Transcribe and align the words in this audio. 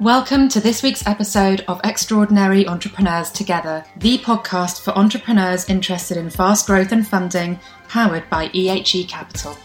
Welcome 0.00 0.48
to 0.50 0.60
this 0.60 0.80
week's 0.84 1.04
episode 1.08 1.64
of 1.66 1.80
Extraordinary 1.82 2.68
Entrepreneurs 2.68 3.32
Together, 3.32 3.84
the 3.96 4.18
podcast 4.18 4.84
for 4.84 4.96
entrepreneurs 4.96 5.68
interested 5.68 6.16
in 6.16 6.30
fast 6.30 6.68
growth 6.68 6.92
and 6.92 7.04
funding, 7.04 7.58
powered 7.88 8.30
by 8.30 8.48
EHE 8.50 9.08
Capital. 9.08 9.58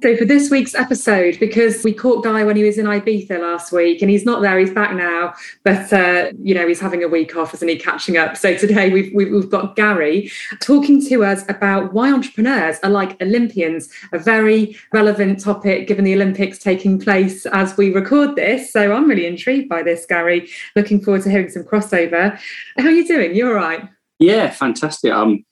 So 0.00 0.16
for 0.16 0.24
this 0.24 0.48
week's 0.48 0.76
episode, 0.76 1.40
because 1.40 1.82
we 1.82 1.92
caught 1.92 2.22
Guy 2.22 2.44
when 2.44 2.54
he 2.54 2.62
was 2.62 2.78
in 2.78 2.86
Ibiza 2.86 3.40
last 3.40 3.72
week, 3.72 4.00
and 4.00 4.08
he's 4.08 4.24
not 4.24 4.42
there, 4.42 4.56
he's 4.56 4.70
back 4.70 4.94
now, 4.94 5.34
but 5.64 5.92
uh, 5.92 6.30
you 6.40 6.54
know 6.54 6.68
he's 6.68 6.78
having 6.78 7.02
a 7.02 7.08
week 7.08 7.34
off, 7.34 7.52
isn't 7.54 7.66
he? 7.66 7.76
Catching 7.76 8.16
up. 8.16 8.36
So 8.36 8.56
today 8.56 8.90
we've 8.90 9.12
we've 9.12 9.50
got 9.50 9.74
Gary 9.74 10.30
talking 10.60 11.04
to 11.06 11.24
us 11.24 11.42
about 11.48 11.92
why 11.92 12.12
entrepreneurs 12.12 12.78
are 12.84 12.90
like 12.90 13.20
Olympians, 13.20 13.92
a 14.12 14.20
very 14.20 14.76
relevant 14.92 15.40
topic 15.42 15.88
given 15.88 16.04
the 16.04 16.14
Olympics 16.14 16.58
taking 16.58 17.00
place 17.00 17.44
as 17.46 17.76
we 17.76 17.92
record 17.92 18.36
this. 18.36 18.72
So 18.72 18.92
I'm 18.92 19.08
really 19.08 19.26
intrigued 19.26 19.68
by 19.68 19.82
this, 19.82 20.06
Gary. 20.06 20.48
Looking 20.76 21.00
forward 21.00 21.22
to 21.24 21.30
hearing 21.30 21.50
some 21.50 21.64
crossover. 21.64 22.38
How 22.76 22.84
are 22.84 22.90
you 22.90 23.06
doing? 23.06 23.34
You're 23.34 23.58
all 23.58 23.64
right? 23.64 23.88
Yeah, 24.20 24.50
fantastic. 24.50 25.12
I'm 25.12 25.44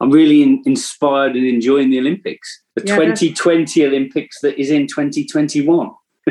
I'm 0.00 0.10
really 0.10 0.42
in, 0.42 0.62
inspired 0.66 1.36
and 1.36 1.46
enjoying 1.46 1.90
the 1.90 1.98
Olympics 1.98 2.64
the 2.74 2.84
yeah. 2.86 2.96
2020 2.96 3.86
Olympics 3.86 4.40
that 4.40 4.58
is 4.60 4.70
in 4.70 4.86
2021. 4.86 5.90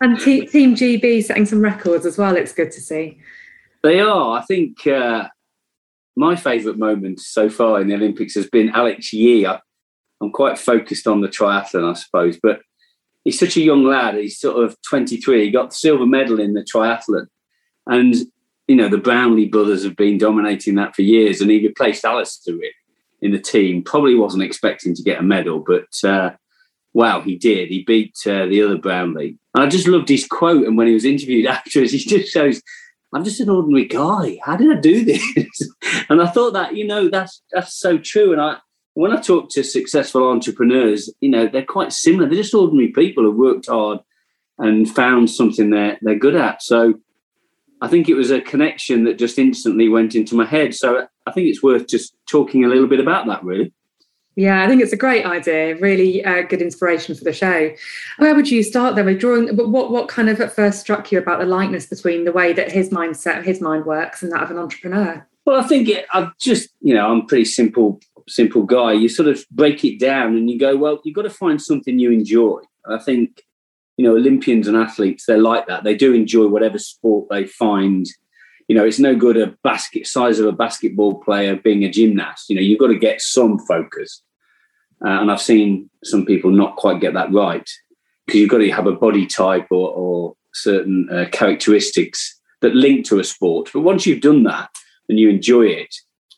and 0.00 0.20
T- 0.20 0.46
Team 0.46 0.74
GB 0.74 1.24
setting 1.24 1.46
some 1.46 1.60
records 1.60 2.06
as 2.06 2.16
well. 2.16 2.36
It's 2.36 2.52
good 2.52 2.70
to 2.72 2.80
see. 2.80 3.18
They 3.82 4.00
are. 4.00 4.38
I 4.38 4.42
think 4.42 4.86
uh, 4.86 5.28
my 6.16 6.36
favourite 6.36 6.78
moment 6.78 7.20
so 7.20 7.50
far 7.50 7.80
in 7.80 7.88
the 7.88 7.94
Olympics 7.94 8.34
has 8.34 8.48
been 8.48 8.70
Alex 8.70 9.12
Yee. 9.12 9.46
I, 9.46 9.60
I'm 10.22 10.30
quite 10.30 10.58
focused 10.58 11.06
on 11.06 11.20
the 11.20 11.28
triathlon, 11.28 11.90
I 11.90 11.94
suppose, 11.94 12.38
but 12.42 12.60
he's 13.24 13.38
such 13.38 13.56
a 13.56 13.62
young 13.62 13.84
lad. 13.84 14.14
He's 14.14 14.38
sort 14.38 14.64
of 14.64 14.76
23. 14.88 15.44
He 15.44 15.50
got 15.50 15.70
the 15.70 15.76
silver 15.76 16.06
medal 16.06 16.40
in 16.40 16.54
the 16.54 16.62
triathlon. 16.64 17.26
And, 17.86 18.14
you 18.66 18.76
know, 18.76 18.88
the 18.88 18.98
Brownlee 18.98 19.48
brothers 19.48 19.84
have 19.84 19.96
been 19.96 20.18
dominating 20.18 20.76
that 20.76 20.94
for 20.94 21.02
years, 21.02 21.40
and 21.40 21.50
he 21.50 21.66
replaced 21.66 22.04
Alistair 22.04 22.54
in 23.20 23.32
the 23.32 23.38
team. 23.38 23.82
Probably 23.82 24.14
wasn't 24.14 24.42
expecting 24.42 24.94
to 24.94 25.02
get 25.02 25.20
a 25.20 25.22
medal, 25.22 25.64
but 25.66 25.88
uh, 26.08 26.30
wow, 26.94 27.20
he 27.20 27.36
did. 27.36 27.68
He 27.68 27.82
beat 27.82 28.16
uh, 28.26 28.46
the 28.46 28.62
other 28.62 28.78
Brownlee. 28.78 29.36
And 29.54 29.64
I 29.64 29.66
just 29.68 29.88
loved 29.88 30.08
his 30.08 30.26
quote. 30.26 30.66
And 30.66 30.78
when 30.78 30.86
he 30.86 30.94
was 30.94 31.04
interviewed 31.04 31.46
afterwards, 31.46 31.92
he 31.92 31.98
just 31.98 32.32
shows, 32.32 32.62
I'm 33.12 33.24
just 33.24 33.40
an 33.40 33.50
ordinary 33.50 33.86
guy. 33.86 34.38
How 34.42 34.56
did 34.56 34.76
I 34.76 34.80
do 34.80 35.04
this? 35.04 35.70
and 36.08 36.22
I 36.22 36.26
thought 36.26 36.54
that, 36.54 36.74
you 36.74 36.86
know, 36.86 37.08
that's 37.08 37.42
that's 37.52 37.78
so 37.78 37.98
true. 37.98 38.32
And 38.32 38.40
I 38.40 38.56
when 38.94 39.12
I 39.12 39.20
talk 39.20 39.50
to 39.50 39.62
successful 39.62 40.28
entrepreneurs, 40.28 41.12
you 41.20 41.28
know, 41.28 41.46
they're 41.46 41.64
quite 41.64 41.92
similar. 41.92 42.28
They're 42.28 42.42
just 42.42 42.54
ordinary 42.54 42.88
people 42.88 43.24
who 43.24 43.32
worked 43.32 43.66
hard 43.66 43.98
and 44.58 44.88
found 44.88 45.30
something 45.30 45.70
they're 45.70 45.98
they're 46.00 46.18
good 46.18 46.36
at. 46.36 46.62
So 46.62 46.94
I 47.84 47.88
think 47.88 48.08
it 48.08 48.14
was 48.14 48.30
a 48.30 48.40
connection 48.40 49.04
that 49.04 49.18
just 49.18 49.38
instantly 49.38 49.90
went 49.90 50.14
into 50.14 50.34
my 50.34 50.46
head. 50.46 50.74
So 50.74 51.06
I 51.26 51.30
think 51.32 51.48
it's 51.48 51.62
worth 51.62 51.86
just 51.86 52.14
talking 52.26 52.64
a 52.64 52.68
little 52.68 52.86
bit 52.86 52.98
about 52.98 53.26
that, 53.26 53.44
really. 53.44 53.74
Yeah, 54.36 54.64
I 54.64 54.68
think 54.68 54.80
it's 54.80 54.94
a 54.94 54.96
great 54.96 55.26
idea. 55.26 55.76
Really 55.76 56.24
uh, 56.24 56.42
good 56.42 56.62
inspiration 56.62 57.14
for 57.14 57.24
the 57.24 57.32
show. 57.34 57.70
Where 58.16 58.34
would 58.34 58.50
you 58.50 58.62
start 58.62 58.96
then 58.96 59.04
with 59.04 59.20
drawing? 59.20 59.54
But 59.54 59.68
what 59.68 59.92
what 59.92 60.08
kind 60.08 60.30
of 60.30 60.40
at 60.40 60.50
first 60.50 60.80
struck 60.80 61.12
you 61.12 61.18
about 61.18 61.40
the 61.40 61.46
likeness 61.46 61.84
between 61.86 62.24
the 62.24 62.32
way 62.32 62.54
that 62.54 62.72
his 62.72 62.88
mindset, 62.88 63.44
his 63.44 63.60
mind 63.60 63.84
works, 63.84 64.22
and 64.22 64.32
that 64.32 64.42
of 64.42 64.50
an 64.50 64.58
entrepreneur? 64.58 65.24
Well, 65.44 65.60
I 65.60 65.68
think 65.68 65.88
it, 65.88 66.06
I've 66.12 66.36
just 66.38 66.70
you 66.80 66.94
know 66.94 67.06
I'm 67.06 67.20
a 67.20 67.26
pretty 67.26 67.44
simple 67.44 68.00
simple 68.26 68.62
guy. 68.62 68.94
You 68.94 69.10
sort 69.10 69.28
of 69.28 69.44
break 69.50 69.84
it 69.84 70.00
down 70.00 70.36
and 70.36 70.50
you 70.50 70.58
go, 70.58 70.74
well, 70.74 71.00
you've 71.04 71.14
got 71.14 71.22
to 71.22 71.30
find 71.30 71.60
something 71.60 71.98
you 71.98 72.10
enjoy. 72.10 72.60
I 72.90 72.98
think 72.98 73.44
you 73.96 74.04
know 74.04 74.16
Olympians 74.16 74.68
and 74.68 74.76
athletes 74.76 75.24
they're 75.26 75.38
like 75.38 75.66
that. 75.66 75.84
They 75.84 75.94
do 75.94 76.12
enjoy 76.12 76.48
whatever 76.48 76.78
sport 76.78 77.28
they 77.30 77.46
find 77.46 78.06
you 78.68 78.74
know, 78.74 78.84
it's 78.84 78.98
no 78.98 79.14
good 79.14 79.36
a 79.36 79.54
basket 79.62 80.06
size 80.06 80.38
of 80.38 80.46
a 80.46 80.52
basketball 80.52 81.20
player 81.20 81.56
being 81.56 81.84
a 81.84 81.90
gymnast. 81.90 82.48
You 82.48 82.56
know, 82.56 82.62
you've 82.62 82.78
got 82.78 82.88
to 82.88 82.98
get 82.98 83.20
some 83.20 83.58
focus. 83.58 84.22
Uh, 85.04 85.20
and 85.20 85.30
I've 85.30 85.40
seen 85.40 85.90
some 86.02 86.24
people 86.24 86.50
not 86.50 86.76
quite 86.76 87.00
get 87.00 87.14
that 87.14 87.32
right 87.32 87.68
because 88.24 88.40
you've 88.40 88.50
got 88.50 88.58
to 88.58 88.70
have 88.70 88.86
a 88.86 88.92
body 88.92 89.26
type 89.26 89.66
or, 89.70 89.90
or 89.90 90.36
certain 90.54 91.08
uh, 91.10 91.26
characteristics 91.30 92.40
that 92.62 92.74
link 92.74 93.04
to 93.06 93.18
a 93.18 93.24
sport. 93.24 93.68
But 93.72 93.82
once 93.82 94.06
you've 94.06 94.22
done 94.22 94.44
that 94.44 94.70
and 95.10 95.18
you 95.18 95.28
enjoy 95.28 95.66
it, 95.66 95.94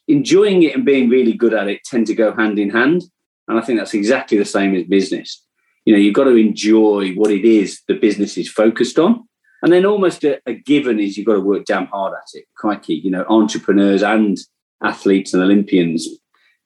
enjoying 0.09 0.65
it 0.65 0.75
and 0.75 0.85
being 0.85 1.09
really 1.09 1.33
good 1.33 1.55
at 1.55 1.69
it 1.69 1.85
tend 1.85 2.09
to 2.09 2.15
go 2.15 2.35
hand 2.35 2.59
in 2.59 2.71
hand. 2.71 3.05
And 3.47 3.57
I 3.57 3.63
think 3.63 3.79
that's 3.79 3.95
exactly 3.95 4.37
the 4.37 4.45
same 4.45 4.75
as 4.75 4.83
business. 4.85 5.46
You 5.87 5.95
know, 5.95 5.99
you've 5.99 6.15
got 6.15 6.25
to 6.25 6.37
enjoy 6.37 7.13
what 7.13 7.31
it 7.31 7.45
is 7.45 7.81
the 7.89 7.95
business 7.95 8.37
is 8.37 8.51
focused 8.51 8.99
on. 8.99 9.27
And 9.63 9.73
then 9.73 9.87
almost 9.87 10.23
a, 10.25 10.41
a, 10.47 10.53
given 10.53 11.01
is 11.01 11.17
you've 11.17 11.27
got 11.27 11.35
to 11.35 11.41
work 11.41 11.65
damn 11.65 11.87
hard 11.87 12.13
at 12.13 12.39
it. 12.39 12.45
Crikey, 12.57 12.95
you 12.97 13.11
know, 13.11 13.25
entrepreneurs 13.29 14.03
and 14.03 14.37
athletes 14.83 15.33
and 15.33 15.43
Olympians 15.43 16.07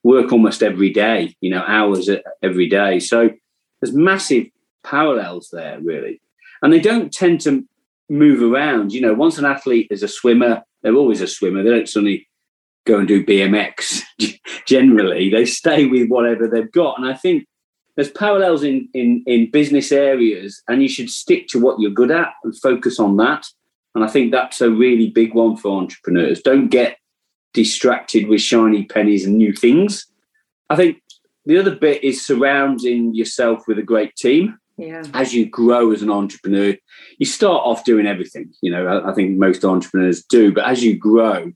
work 0.02 0.32
almost 0.32 0.62
every 0.62 0.90
day, 0.90 1.36
you 1.40 1.50
know, 1.50 1.62
hours 1.66 2.10
every 2.42 2.68
day. 2.68 2.98
So 2.98 3.30
there's 3.80 3.94
massive 3.94 4.48
parallels 4.82 5.50
there, 5.52 5.78
really. 5.80 6.20
And 6.62 6.72
they 6.72 6.80
don't 6.80 7.12
tend 7.12 7.40
to 7.42 7.64
move 8.08 8.42
around. 8.42 8.92
You 8.92 9.02
know, 9.02 9.14
once 9.14 9.38
an 9.38 9.44
athlete 9.44 9.88
is 9.90 10.02
a 10.02 10.08
swimmer, 10.08 10.62
they're 10.82 10.94
always 10.94 11.20
a 11.20 11.26
swimmer. 11.26 11.62
They 11.62 11.70
don't 11.70 11.88
suddenly 11.88 12.28
go 12.86 12.98
and 12.98 13.08
do 13.08 13.24
BMX 13.24 14.02
generally. 14.66 15.30
They 15.30 15.44
stay 15.44 15.86
with 15.86 16.08
whatever 16.08 16.48
they've 16.48 16.72
got. 16.72 16.98
And 16.98 17.06
I 17.06 17.14
think 17.14 17.46
there's 18.00 18.12
parallels 18.12 18.62
in, 18.62 18.88
in 18.94 19.22
in 19.26 19.50
business 19.50 19.92
areas 19.92 20.62
and 20.68 20.82
you 20.82 20.88
should 20.88 21.10
stick 21.10 21.46
to 21.48 21.60
what 21.60 21.78
you're 21.78 21.90
good 21.90 22.10
at 22.10 22.32
and 22.42 22.58
focus 22.58 22.98
on 22.98 23.18
that. 23.18 23.44
And 23.94 24.02
i 24.02 24.08
think 24.08 24.32
that's 24.32 24.62
a 24.62 24.70
really 24.70 25.10
big 25.10 25.34
one 25.34 25.54
for 25.58 25.76
entrepreneurs. 25.76 26.40
Don't 26.40 26.68
get 26.68 26.96
distracted 27.52 28.26
with 28.26 28.40
shiny 28.40 28.86
pennies 28.86 29.26
and 29.26 29.36
new 29.36 29.52
things. 29.52 30.06
I 30.70 30.76
think 30.76 31.02
the 31.44 31.58
other 31.58 31.76
bit 31.76 32.02
is 32.02 32.24
surrounding 32.26 33.14
yourself 33.14 33.64
with 33.68 33.78
a 33.78 33.82
great 33.92 34.16
team. 34.16 34.56
Yeah. 34.78 35.02
as 35.12 35.34
you 35.34 35.44
grow 35.44 35.92
as 35.92 36.00
an 36.00 36.10
entrepreneur 36.10 36.74
you 37.18 37.26
start 37.26 37.60
off 37.66 37.84
doing 37.84 38.06
everything 38.06 38.50
you 38.62 38.70
know 38.70 38.86
I, 38.86 39.10
I 39.10 39.12
think 39.12 39.36
most 39.36 39.62
entrepreneurs 39.62 40.22
do 40.22 40.54
but 40.54 40.64
as 40.64 40.82
you 40.82 40.96
grow 40.96 41.52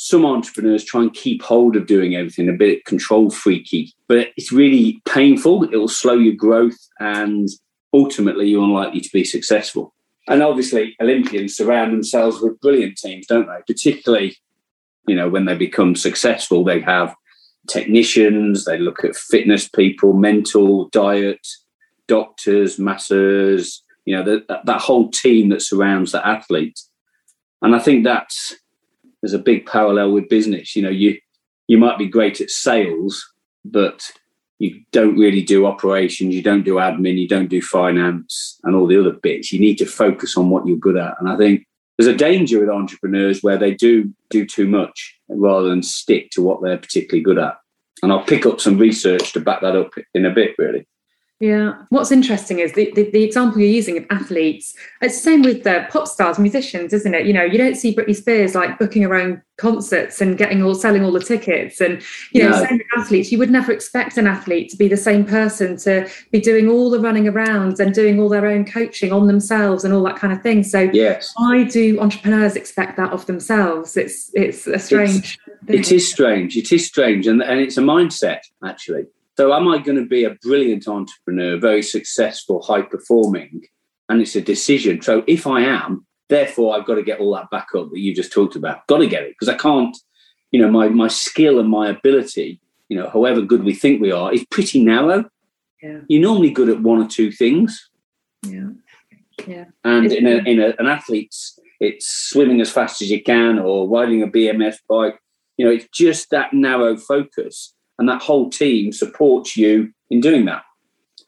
some 0.00 0.24
entrepreneurs 0.24 0.84
try 0.84 1.02
and 1.02 1.12
keep 1.12 1.42
hold 1.42 1.74
of 1.74 1.88
doing 1.88 2.14
everything 2.14 2.48
a 2.48 2.52
bit 2.52 2.84
control 2.84 3.30
freaky, 3.30 3.92
but 4.06 4.28
it's 4.36 4.52
really 4.52 5.02
painful. 5.04 5.64
It 5.64 5.76
will 5.76 5.88
slow 5.88 6.14
your 6.14 6.36
growth 6.36 6.78
and 7.00 7.48
ultimately 7.92 8.48
you're 8.48 8.62
unlikely 8.62 9.00
to 9.00 9.10
be 9.12 9.24
successful. 9.24 9.92
And 10.28 10.40
obviously, 10.40 10.94
Olympians 11.00 11.56
surround 11.56 11.92
themselves 11.92 12.40
with 12.40 12.60
brilliant 12.60 12.96
teams, 12.96 13.26
don't 13.26 13.48
they? 13.48 13.58
Particularly, 13.66 14.36
you 15.08 15.16
know, 15.16 15.28
when 15.28 15.46
they 15.46 15.56
become 15.56 15.96
successful, 15.96 16.62
they 16.62 16.78
have 16.80 17.12
technicians, 17.66 18.66
they 18.66 18.78
look 18.78 19.04
at 19.04 19.16
fitness 19.16 19.68
people, 19.68 20.12
mental, 20.12 20.88
diet, 20.90 21.44
doctors, 22.06 22.78
masseurs, 22.78 23.82
you 24.04 24.16
know, 24.16 24.22
that, 24.22 24.64
that 24.64 24.80
whole 24.80 25.10
team 25.10 25.48
that 25.48 25.62
surrounds 25.62 26.12
the 26.12 26.24
athlete. 26.24 26.78
And 27.62 27.74
I 27.74 27.80
think 27.80 28.04
that's 28.04 28.54
there's 29.22 29.34
a 29.34 29.38
big 29.38 29.66
parallel 29.66 30.12
with 30.12 30.28
business. 30.28 30.76
You 30.76 30.82
know, 30.82 30.90
you 30.90 31.18
you 31.66 31.78
might 31.78 31.98
be 31.98 32.06
great 32.06 32.40
at 32.40 32.50
sales, 32.50 33.24
but 33.64 34.10
you 34.58 34.82
don't 34.90 35.16
really 35.16 35.42
do 35.42 35.66
operations, 35.66 36.34
you 36.34 36.42
don't 36.42 36.64
do 36.64 36.76
admin, 36.76 37.18
you 37.18 37.28
don't 37.28 37.48
do 37.48 37.62
finance 37.62 38.58
and 38.64 38.74
all 38.74 38.86
the 38.86 38.98
other 38.98 39.12
bits. 39.12 39.52
You 39.52 39.60
need 39.60 39.76
to 39.78 39.86
focus 39.86 40.36
on 40.36 40.50
what 40.50 40.66
you're 40.66 40.76
good 40.76 40.96
at. 40.96 41.14
And 41.20 41.28
I 41.28 41.36
think 41.36 41.66
there's 41.96 42.12
a 42.12 42.16
danger 42.16 42.60
with 42.60 42.68
entrepreneurs 42.68 43.42
where 43.42 43.58
they 43.58 43.74
do 43.74 44.12
do 44.30 44.46
too 44.46 44.66
much 44.66 45.16
rather 45.28 45.68
than 45.68 45.82
stick 45.82 46.30
to 46.30 46.42
what 46.42 46.62
they're 46.62 46.78
particularly 46.78 47.22
good 47.22 47.38
at. 47.38 47.56
And 48.02 48.12
I'll 48.12 48.24
pick 48.24 48.46
up 48.46 48.60
some 48.60 48.78
research 48.78 49.32
to 49.32 49.40
back 49.40 49.60
that 49.60 49.76
up 49.76 49.90
in 50.14 50.24
a 50.24 50.30
bit, 50.30 50.54
really. 50.58 50.86
Yeah. 51.40 51.82
What's 51.90 52.10
interesting 52.10 52.58
is 52.58 52.72
the, 52.72 52.92
the, 52.96 53.10
the, 53.10 53.22
example 53.22 53.60
you're 53.60 53.70
using 53.70 53.96
of 53.96 54.04
athletes. 54.10 54.74
It's 55.00 55.14
the 55.14 55.20
same 55.20 55.42
with 55.42 55.62
the 55.62 55.86
pop 55.88 56.08
stars, 56.08 56.36
musicians, 56.36 56.92
isn't 56.92 57.14
it? 57.14 57.26
You 57.26 57.32
know, 57.32 57.44
you 57.44 57.56
don't 57.56 57.76
see 57.76 57.94
Britney 57.94 58.16
Spears 58.16 58.56
like 58.56 58.76
booking 58.76 59.02
her 59.02 59.14
own 59.14 59.40
concerts 59.56 60.20
and 60.20 60.36
getting 60.36 60.64
all 60.64 60.74
selling 60.74 61.04
all 61.04 61.12
the 61.12 61.20
tickets. 61.20 61.80
And 61.80 62.02
you 62.32 62.42
know, 62.42 62.50
no. 62.50 62.64
same 62.64 62.78
with 62.78 62.86
athletes. 62.96 63.30
You 63.30 63.38
would 63.38 63.50
never 63.50 63.70
expect 63.70 64.16
an 64.16 64.26
athlete 64.26 64.68
to 64.70 64.76
be 64.76 64.88
the 64.88 64.96
same 64.96 65.24
person 65.24 65.76
to 65.78 66.10
be 66.32 66.40
doing 66.40 66.68
all 66.68 66.90
the 66.90 66.98
running 66.98 67.28
around 67.28 67.78
and 67.78 67.94
doing 67.94 68.18
all 68.18 68.28
their 68.28 68.46
own 68.46 68.64
coaching 68.64 69.12
on 69.12 69.28
themselves 69.28 69.84
and 69.84 69.94
all 69.94 70.02
that 70.04 70.16
kind 70.16 70.32
of 70.32 70.42
thing. 70.42 70.64
So 70.64 70.90
yes. 70.92 71.32
why 71.36 71.62
do 71.62 72.00
entrepreneurs 72.00 72.56
expect 72.56 72.96
that 72.96 73.12
of 73.12 73.26
themselves? 73.26 73.96
It's 73.96 74.32
it's 74.34 74.66
a 74.66 74.80
strange. 74.80 75.38
It's, 75.68 75.92
it 75.92 75.94
is 75.94 76.10
strange. 76.10 76.56
It 76.56 76.72
is 76.72 76.84
strange, 76.84 77.28
and 77.28 77.40
and 77.42 77.60
it's 77.60 77.78
a 77.78 77.82
mindset 77.82 78.40
actually. 78.64 79.06
So, 79.38 79.54
am 79.54 79.68
I 79.68 79.78
going 79.78 79.96
to 79.96 80.04
be 80.04 80.24
a 80.24 80.36
brilliant 80.42 80.88
entrepreneur, 80.88 81.56
very 81.60 81.80
successful, 81.80 82.60
high 82.60 82.82
performing? 82.82 83.62
And 84.08 84.20
it's 84.20 84.34
a 84.34 84.40
decision. 84.40 85.00
So, 85.00 85.22
if 85.28 85.46
I 85.46 85.60
am, 85.60 86.04
therefore, 86.28 86.76
I've 86.76 86.84
got 86.84 86.96
to 86.96 87.04
get 87.04 87.20
all 87.20 87.36
that 87.36 87.48
back 87.48 87.68
up 87.76 87.90
that 87.92 88.00
you 88.00 88.12
just 88.12 88.32
talked 88.32 88.56
about. 88.56 88.84
Got 88.88 88.98
to 88.98 89.06
get 89.06 89.22
it 89.22 89.36
because 89.38 89.48
I 89.48 89.56
can't, 89.56 89.96
you 90.50 90.60
know, 90.60 90.68
my, 90.68 90.88
my 90.88 91.06
skill 91.06 91.60
and 91.60 91.68
my 91.68 91.88
ability, 91.88 92.60
you 92.88 92.98
know, 92.98 93.08
however 93.10 93.40
good 93.40 93.62
we 93.62 93.74
think 93.74 94.02
we 94.02 94.10
are, 94.10 94.32
is 94.32 94.44
pretty 94.50 94.82
narrow. 94.82 95.30
Yeah. 95.80 96.00
You're 96.08 96.22
normally 96.22 96.50
good 96.50 96.68
at 96.68 96.82
one 96.82 97.00
or 97.00 97.06
two 97.06 97.30
things. 97.30 97.90
Yeah. 98.44 98.70
Yeah. 99.46 99.66
And 99.84 100.12
in, 100.12 100.26
a, 100.26 100.50
in 100.50 100.58
a, 100.58 100.74
an 100.80 100.88
athlete's, 100.88 101.60
it's 101.78 102.08
swimming 102.08 102.60
as 102.60 102.72
fast 102.72 103.02
as 103.02 103.08
you 103.08 103.22
can 103.22 103.60
or 103.60 103.88
riding 103.88 104.20
a 104.20 104.26
BMX 104.26 104.78
bike. 104.88 105.20
You 105.56 105.66
know, 105.66 105.70
it's 105.70 105.86
just 105.94 106.30
that 106.30 106.52
narrow 106.52 106.96
focus, 106.96 107.72
and 107.98 108.08
that 108.08 108.22
whole 108.22 108.48
team 108.50 108.92
supports 108.92 109.56
you 109.56 109.92
in 110.10 110.20
doing 110.20 110.44
that. 110.46 110.62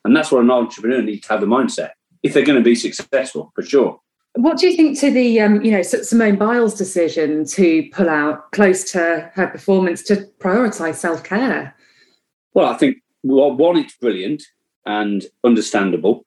And 0.04 0.16
that's 0.16 0.32
what 0.32 0.42
an 0.42 0.50
entrepreneur 0.50 1.02
needs 1.02 1.26
to 1.26 1.32
have 1.32 1.40
the 1.40 1.46
mindset 1.46 1.90
if 2.22 2.32
they're 2.32 2.44
going 2.44 2.58
to 2.58 2.64
be 2.64 2.74
successful, 2.74 3.50
for 3.54 3.62
sure. 3.62 4.00
What 4.34 4.58
do 4.58 4.68
you 4.68 4.76
think 4.76 4.98
to 5.00 5.10
the, 5.10 5.40
um, 5.40 5.62
you 5.62 5.72
know, 5.72 5.82
Simone 5.82 6.36
Biles' 6.36 6.74
decision 6.74 7.44
to 7.46 7.88
pull 7.92 8.08
out 8.08 8.52
close 8.52 8.90
to 8.92 9.30
her 9.34 9.46
performance 9.48 10.02
to 10.04 10.28
prioritise 10.38 10.96
self 10.96 11.24
care? 11.24 11.74
Well, 12.54 12.66
I 12.66 12.76
think 12.76 12.98
well, 13.22 13.52
one, 13.52 13.76
it's 13.76 13.96
brilliant 13.96 14.42
and 14.86 15.24
understandable. 15.44 16.24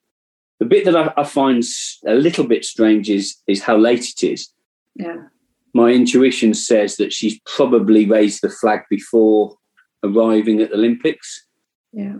The 0.60 0.66
bit 0.66 0.86
that 0.86 0.96
I, 0.96 1.14
I 1.18 1.24
find 1.24 1.64
a 2.06 2.14
little 2.14 2.46
bit 2.46 2.66
strange 2.66 3.10
is 3.10 3.38
is 3.48 3.64
how 3.64 3.78
late 3.78 4.06
it 4.06 4.24
is. 4.24 4.50
Yeah. 4.96 5.24
My 5.74 5.90
intuition 5.90 6.54
says 6.54 6.98
that 6.98 7.12
she's 7.12 7.40
probably 7.46 8.06
raised 8.06 8.42
the 8.42 8.50
flag 8.50 8.82
before 8.90 9.58
arriving 10.04 10.62
at 10.62 10.70
the 10.70 10.76
Olympics. 10.76 11.46
Yeah. 11.92 12.18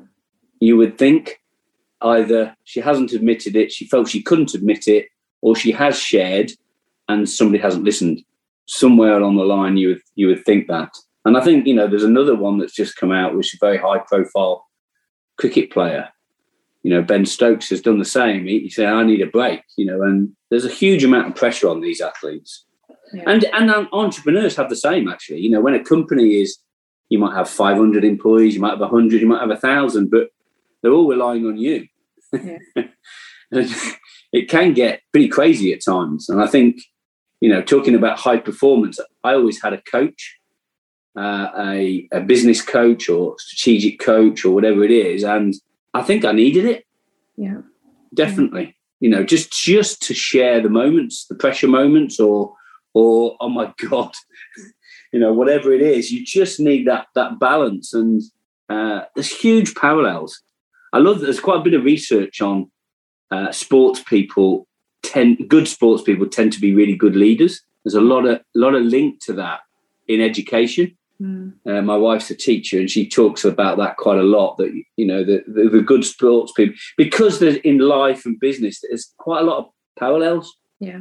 You 0.60 0.78
would 0.78 0.98
think 0.98 1.42
either 2.02 2.56
she 2.64 2.80
hasn't 2.80 3.12
admitted 3.14 3.56
it, 3.56 3.72
she 3.72 3.88
felt 3.88 4.10
she 4.10 4.22
couldn't 4.22 4.54
admit 4.54 4.88
it, 4.88 5.08
or 5.42 5.56
she 5.56 5.72
has 5.72 5.98
shared 5.98 6.52
and 7.10 7.30
somebody 7.30 7.62
hasn't 7.62 7.84
listened. 7.84 8.24
Somewhere 8.66 9.18
along 9.18 9.36
the 9.36 9.44
line, 9.44 9.76
you 9.76 9.90
would 9.90 10.02
you 10.16 10.28
would 10.28 10.46
think 10.46 10.68
that. 10.68 10.90
And 11.26 11.38
I 11.38 11.42
think 11.42 11.68
you 11.68 11.74
know 11.74 11.88
there's 11.88 12.04
another 12.04 12.36
one 12.36 12.58
that's 12.58 12.74
just 12.74 12.96
come 12.96 13.12
out, 13.12 13.36
which 13.36 13.54
is 13.54 13.60
a 13.62 13.66
very 13.66 13.78
high 13.78 14.00
profile 14.00 14.66
cricket 15.38 15.70
player. 15.70 16.10
You 16.84 16.92
know, 16.92 17.02
Ben 17.02 17.26
Stokes 17.26 17.70
has 17.70 17.82
done 17.82 18.00
the 18.00 18.06
same. 18.06 18.46
He, 18.46 18.60
he 18.60 18.70
said, 18.70 18.88
"I 18.88 19.04
need 19.04 19.22
a 19.22 19.28
break." 19.28 19.62
You 19.78 19.86
know, 19.86 20.02
and 20.02 20.34
there's 20.50 20.66
a 20.66 20.70
huge 20.70 21.04
amount 21.04 21.28
of 21.28 21.36
pressure 21.36 21.68
on 21.68 21.82
these 21.82 22.00
athletes, 22.00 22.66
yeah. 23.14 23.24
and 23.28 23.44
and 23.54 23.88
entrepreneurs 23.92 24.56
have 24.56 24.70
the 24.70 24.78
same. 24.78 25.10
Actually, 25.10 25.42
you 25.42 25.50
know, 25.50 25.62
when 25.62 25.76
a 25.76 25.84
company 25.84 26.42
is, 26.42 26.58
you 27.14 27.20
might 27.20 27.36
have 27.36 27.48
500 27.48 28.04
employees, 28.04 28.56
you 28.56 28.62
might 28.62 28.72
have 28.72 28.80
100, 28.80 29.22
you 29.22 29.28
might 29.28 29.42
have 29.42 29.52
a 29.52 29.56
thousand, 29.56 30.10
but 30.10 30.30
they're 30.82 30.92
all 30.92 31.08
relying 31.08 31.46
on 31.46 31.58
you. 31.58 31.88
Yeah. 32.34 32.58
it 34.32 34.50
can 34.50 34.74
get 34.74 35.02
pretty 35.12 35.28
crazy 35.28 35.72
at 35.74 35.86
times. 35.86 36.28
And 36.28 36.42
I 36.42 36.48
think, 36.48 36.82
you 37.40 37.50
know, 37.50 37.62
talking 37.62 37.94
about 37.94 38.18
high 38.18 38.40
performance, 38.40 39.00
I 39.24 39.36
always 39.36 39.62
had 39.62 39.74
a 39.74 39.82
coach, 39.84 40.40
uh, 41.16 41.50
a, 41.56 42.10
a 42.12 42.22
business 42.22 42.64
coach 42.64 43.08
or 43.08 43.36
strategic 43.38 44.00
coach 44.00 44.44
or 44.44 44.56
whatever 44.56 44.84
it 44.84 44.90
is. 44.90 45.24
And 45.24 45.54
I 45.94 46.02
think 46.02 46.26
I 46.26 46.32
needed 46.32 46.66
it. 46.66 46.84
Yeah. 47.38 47.62
Definitely. 48.12 48.76
You 49.02 49.10
know, 49.10 49.24
just 49.24 49.54
just 49.54 50.02
to 50.08 50.16
share 50.16 50.62
the 50.62 50.70
moments, 50.70 51.28
the 51.28 51.36
pressure 51.36 51.68
moments, 51.68 52.20
or 52.20 52.56
or 52.96 53.38
oh 53.40 53.50
my 53.50 53.72
God, 53.90 54.14
you 55.14 55.20
know, 55.20 55.32
whatever 55.32 55.72
it 55.72 55.82
is, 55.82 56.12
you 56.12 56.26
just 56.26 56.60
need 56.60 56.88
that 56.88 57.08
that 57.16 57.40
balance. 57.40 57.94
And 57.94 58.22
uh, 58.68 59.02
there's 59.16 59.32
huge 59.32 59.76
parallels. 59.76 60.42
I 60.92 60.98
love 60.98 61.20
that 61.20 61.28
there's 61.28 61.40
quite 61.40 61.62
a 61.62 61.64
bit 61.64 61.76
of 61.76 61.86
research 61.86 62.42
on 62.42 62.72
uh, 63.32 63.52
sports 63.52 64.02
people 64.02 64.68
tend 65.04 65.38
good 65.48 65.68
sports 65.68 66.02
people 66.04 66.28
tend 66.28 66.52
to 66.54 66.60
be 66.60 66.74
really 66.74 66.96
good 66.96 67.16
leaders. 67.16 67.62
There's 67.84 67.94
a 67.94 68.02
lot 68.02 68.26
of 68.26 68.42
lot 68.56 68.74
of 68.74 68.84
link 68.84 69.24
to 69.26 69.34
that 69.34 69.62
in 70.08 70.20
education. 70.20 70.98
Mm. 71.22 71.54
Uh, 71.66 71.82
my 71.84 71.96
wife's 71.96 72.32
a 72.32 72.36
teacher, 72.36 72.80
and 72.80 72.90
she 72.90 73.08
talks 73.08 73.46
about 73.46 73.78
that 73.78 73.98
quite 73.98 74.18
a 74.18 74.24
lot. 74.24 74.58
That 74.58 74.74
you 74.98 75.06
know, 75.06 75.24
the, 75.24 75.44
the, 75.48 75.70
the 75.70 75.82
good 75.82 76.04
sports 76.04 76.52
people, 76.54 76.76
because 76.98 77.40
there's 77.40 77.58
in 77.58 77.78
life 77.78 78.26
and 78.26 78.40
business, 78.40 78.82
there's 78.82 79.14
quite 79.18 79.42
a 79.42 79.46
lot 79.46 79.60
of 79.60 79.66
parallels. 79.98 80.52
Yeah, 80.84 81.00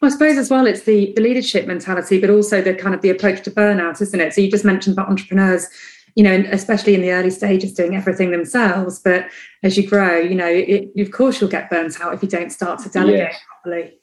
well, 0.00 0.10
I 0.10 0.12
suppose 0.12 0.36
as 0.38 0.50
well, 0.50 0.66
it's 0.66 0.82
the 0.82 1.12
the 1.14 1.22
leadership 1.22 1.66
mentality, 1.66 2.20
but 2.20 2.30
also 2.30 2.60
the 2.60 2.74
kind 2.74 2.94
of 2.94 3.02
the 3.02 3.10
approach 3.10 3.42
to 3.42 3.50
burnout, 3.50 4.00
isn't 4.00 4.20
it? 4.20 4.34
So 4.34 4.40
you 4.40 4.50
just 4.50 4.64
mentioned 4.64 4.94
about 4.94 5.08
entrepreneurs 5.08 5.68
you 6.16 6.24
know, 6.24 6.44
especially 6.50 6.94
in 6.94 7.02
the 7.02 7.12
early 7.12 7.30
stages, 7.30 7.72
doing 7.72 7.94
everything 7.94 8.30
themselves. 8.30 8.98
But 8.98 9.28
as 9.62 9.76
you 9.76 9.88
grow, 9.88 10.18
you 10.18 10.34
know, 10.34 10.48
it, 10.48 10.90
of 10.98 11.10
course, 11.12 11.40
you'll 11.40 11.50
get 11.50 11.70
burnt 11.70 12.00
out 12.00 12.14
if 12.14 12.22
you 12.22 12.28
don't 12.28 12.50
start 12.50 12.80
to 12.80 12.88
delegate 12.88 13.18
yes. 13.18 13.40
properly. 13.48 13.98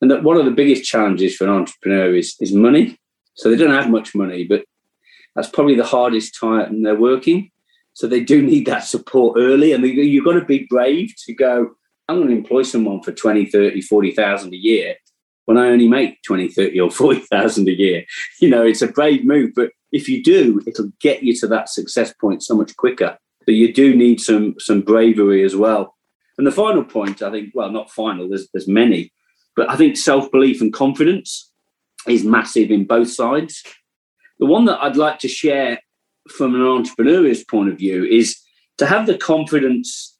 And 0.00 0.10
that 0.10 0.22
one 0.22 0.36
of 0.36 0.44
the 0.44 0.50
biggest 0.50 0.84
challenges 0.84 1.36
for 1.36 1.44
an 1.44 1.50
entrepreneur 1.50 2.14
is 2.14 2.36
is 2.40 2.52
money. 2.52 2.98
So 3.34 3.50
they 3.50 3.56
don't 3.56 3.70
have 3.70 3.90
much 3.90 4.14
money, 4.14 4.44
but 4.44 4.64
that's 5.34 5.48
probably 5.48 5.74
the 5.74 5.84
hardest 5.84 6.38
time 6.38 6.82
they're 6.82 6.94
working. 6.94 7.50
So 7.94 8.06
they 8.06 8.20
do 8.20 8.42
need 8.42 8.66
that 8.66 8.84
support 8.84 9.38
early, 9.38 9.72
and 9.72 9.84
you've 9.84 10.24
got 10.24 10.34
to 10.34 10.44
be 10.44 10.66
brave 10.68 11.14
to 11.26 11.34
go. 11.34 11.70
I'm 12.08 12.16
going 12.16 12.28
to 12.28 12.36
employ 12.36 12.62
someone 12.62 13.02
for 13.02 13.12
20, 13.12 13.46
30, 13.46 13.80
40,000 13.80 14.52
a 14.52 14.56
year 14.56 14.96
when 15.46 15.58
I 15.58 15.68
only 15.68 15.88
make 15.88 16.22
20, 16.22 16.48
30 16.48 16.80
or 16.80 16.90
40,000 16.90 17.68
a 17.68 17.72
year. 17.72 18.04
You 18.40 18.50
know, 18.50 18.64
it's 18.64 18.82
a 18.82 18.88
brave 18.88 19.24
move, 19.24 19.52
but 19.54 19.70
if 19.92 20.08
you 20.08 20.22
do, 20.22 20.60
it'll 20.66 20.92
get 21.00 21.22
you 21.22 21.34
to 21.36 21.46
that 21.48 21.68
success 21.68 22.12
point 22.12 22.42
so 22.42 22.54
much 22.54 22.76
quicker. 22.76 23.16
But 23.46 23.54
you 23.54 23.72
do 23.72 23.94
need 23.94 24.20
some 24.20 24.54
some 24.58 24.80
bravery 24.80 25.44
as 25.44 25.54
well. 25.54 25.94
And 26.38 26.46
the 26.46 26.52
final 26.52 26.82
point, 26.82 27.22
I 27.22 27.30
think, 27.30 27.50
well, 27.54 27.70
not 27.70 27.90
final, 27.90 28.28
there's 28.28 28.48
there's 28.52 28.66
many, 28.66 29.12
but 29.54 29.70
I 29.70 29.76
think 29.76 29.96
self-belief 29.96 30.60
and 30.60 30.72
confidence 30.72 31.50
is 32.08 32.24
massive 32.24 32.70
in 32.70 32.86
both 32.86 33.10
sides. 33.10 33.62
The 34.38 34.46
one 34.46 34.64
that 34.64 34.82
I'd 34.82 34.96
like 34.96 35.18
to 35.20 35.28
share 35.28 35.78
from 36.28 36.54
an 36.54 36.62
entrepreneur's 36.62 37.44
point 37.44 37.68
of 37.68 37.78
view 37.78 38.04
is 38.04 38.38
to 38.78 38.86
have 38.86 39.06
the 39.06 39.16
confidence 39.16 40.13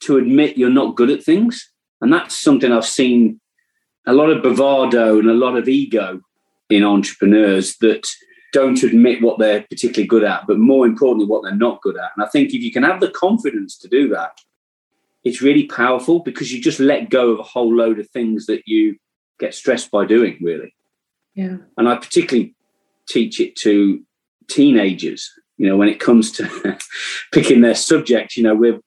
to 0.00 0.18
admit 0.18 0.58
you're 0.58 0.70
not 0.70 0.96
good 0.96 1.10
at 1.10 1.22
things. 1.22 1.70
And 2.00 2.12
that's 2.12 2.38
something 2.38 2.72
I've 2.72 2.86
seen 2.86 3.40
a 4.06 4.12
lot 4.12 4.30
of 4.30 4.42
bravado 4.42 5.18
and 5.18 5.28
a 5.28 5.34
lot 5.34 5.56
of 5.56 5.68
ego 5.68 6.20
in 6.70 6.84
entrepreneurs 6.84 7.76
that 7.78 8.06
don't 8.52 8.82
admit 8.82 9.22
what 9.22 9.38
they're 9.38 9.62
particularly 9.68 10.06
good 10.06 10.24
at, 10.24 10.46
but 10.46 10.58
more 10.58 10.86
importantly, 10.86 11.26
what 11.26 11.42
they're 11.42 11.54
not 11.54 11.82
good 11.82 11.96
at. 11.96 12.12
And 12.16 12.24
I 12.24 12.28
think 12.28 12.54
if 12.54 12.62
you 12.62 12.72
can 12.72 12.82
have 12.82 13.00
the 13.00 13.10
confidence 13.10 13.76
to 13.78 13.88
do 13.88 14.08
that, 14.10 14.38
it's 15.24 15.42
really 15.42 15.66
powerful 15.66 16.20
because 16.20 16.52
you 16.52 16.62
just 16.62 16.78
let 16.78 17.10
go 17.10 17.32
of 17.32 17.40
a 17.40 17.42
whole 17.42 17.74
load 17.74 17.98
of 17.98 18.08
things 18.10 18.46
that 18.46 18.62
you 18.66 18.96
get 19.40 19.54
stressed 19.54 19.90
by 19.90 20.06
doing, 20.06 20.38
really. 20.40 20.74
Yeah. 21.34 21.56
And 21.76 21.88
I 21.88 21.96
particularly 21.96 22.54
teach 23.08 23.40
it 23.40 23.56
to 23.56 24.02
teenagers, 24.48 25.30
you 25.58 25.68
know, 25.68 25.76
when 25.76 25.88
it 25.88 26.00
comes 26.00 26.32
to 26.32 26.78
picking 27.32 27.60
their 27.60 27.74
subject, 27.74 28.36
you 28.36 28.42
know, 28.42 28.54
we're 28.54 28.80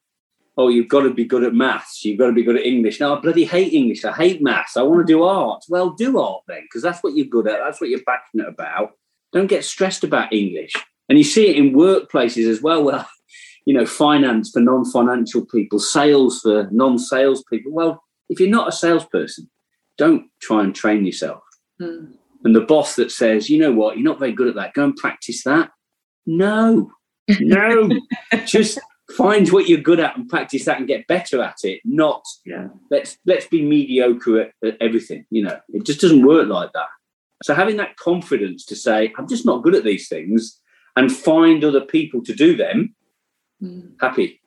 oh, 0.60 0.68
you've 0.68 0.90
got 0.90 1.04
to 1.04 1.14
be 1.14 1.24
good 1.24 1.46
at 1.46 1.54
maths, 1.54 2.04
you've 2.04 2.20
got 2.20 2.28
to 2.28 2.34
be 2.34 2.44
good 2.44 2.58
at 2.58 2.66
English. 2.66 3.00
Now, 3.00 3.16
I 3.16 3.22
bloody 3.22 3.46
hate 3.46 3.72
English, 3.72 4.04
I 4.04 4.12
hate 4.12 4.44
maths, 4.44 4.76
I 4.76 4.82
want 4.82 5.08
to 5.08 5.12
do 5.12 5.24
art. 5.24 5.64
Well, 5.70 5.92
do 5.92 6.20
art 6.20 6.42
then, 6.50 6.64
because 6.64 6.82
that's 6.84 7.02
what 7.02 7.16
you're 7.16 7.28
good 7.28 7.48
at, 7.48 7.60
that's 7.60 7.80
what 7.80 7.90
you're 7.90 8.02
passionate 8.06 8.50
about. 8.50 8.92
Don't 9.32 9.48
get 9.48 9.64
stressed 9.64 10.04
about 10.04 10.34
English. 10.34 10.74
And 11.08 11.18
you 11.18 11.24
see 11.24 11.48
it 11.48 11.56
in 11.56 11.72
workplaces 11.72 12.46
as 12.50 12.62
well, 12.62 12.84
where, 12.84 13.06
you 13.66 13.74
know, 13.74 13.86
finance 13.86 14.50
for 14.50 14.60
non 14.60 14.84
financial 14.84 15.46
people, 15.46 15.80
sales 15.80 16.42
for 16.42 16.68
non 16.72 17.00
sales 17.00 17.42
people. 17.50 17.72
Well, 17.72 18.04
if 18.28 18.42
you're 18.42 18.50
not 18.50 18.68
a 18.68 18.74
salesperson, 18.74 19.50
don't 19.98 20.26
try 20.42 20.62
and 20.62 20.76
train 20.76 21.06
yourself. 21.06 21.42
Mm. 21.82 22.16
And 22.44 22.54
the 22.54 22.62
boss 22.62 22.98
that 22.98 23.12
says, 23.12 23.50
you 23.50 23.60
know 23.60 23.72
what, 23.72 23.96
you're 23.96 24.04
not 24.04 24.20
very 24.20 24.34
good 24.34 24.50
at 24.50 24.56
that, 24.56 24.74
go 24.74 24.84
and 24.84 24.96
practice 24.98 25.44
that. 25.46 25.70
No, 26.26 26.92
no, 27.40 27.90
just 28.46 28.78
find 29.16 29.52
what 29.52 29.68
you're 29.68 29.80
good 29.80 30.00
at 30.00 30.16
and 30.16 30.30
practice 30.30 30.66
that 30.66 30.78
and 30.78 30.88
get 30.88 31.08
better 31.08 31.42
at 31.42 31.58
it 31.64 31.82
not 31.84 32.24
yeah. 32.46 32.68
let's 32.92 33.18
let's 33.26 33.48
be 33.48 33.62
mediocre 33.62 34.42
at, 34.42 34.52
at, 34.64 34.78
everything 34.80 35.26
you 35.30 35.44
know 35.44 35.60
it 35.70 35.86
just 35.86 36.02
doesn't 36.02 36.26
work 36.26 36.48
like 36.48 36.72
that 36.74 36.88
so 37.44 37.54
having 37.54 37.78
that 37.78 37.96
confidence 37.98 38.66
to 38.66 38.76
say 38.76 39.12
i'm 39.18 39.28
just 39.28 39.46
not 39.46 39.64
good 39.64 39.76
at 39.76 39.84
these 39.84 40.08
things 40.08 40.60
and 40.96 41.12
find 41.12 41.64
other 41.64 41.82
people 41.82 42.24
to 42.24 42.34
do 42.34 42.56
them 42.56 42.94
mm. 43.62 43.92
happy 44.00 44.40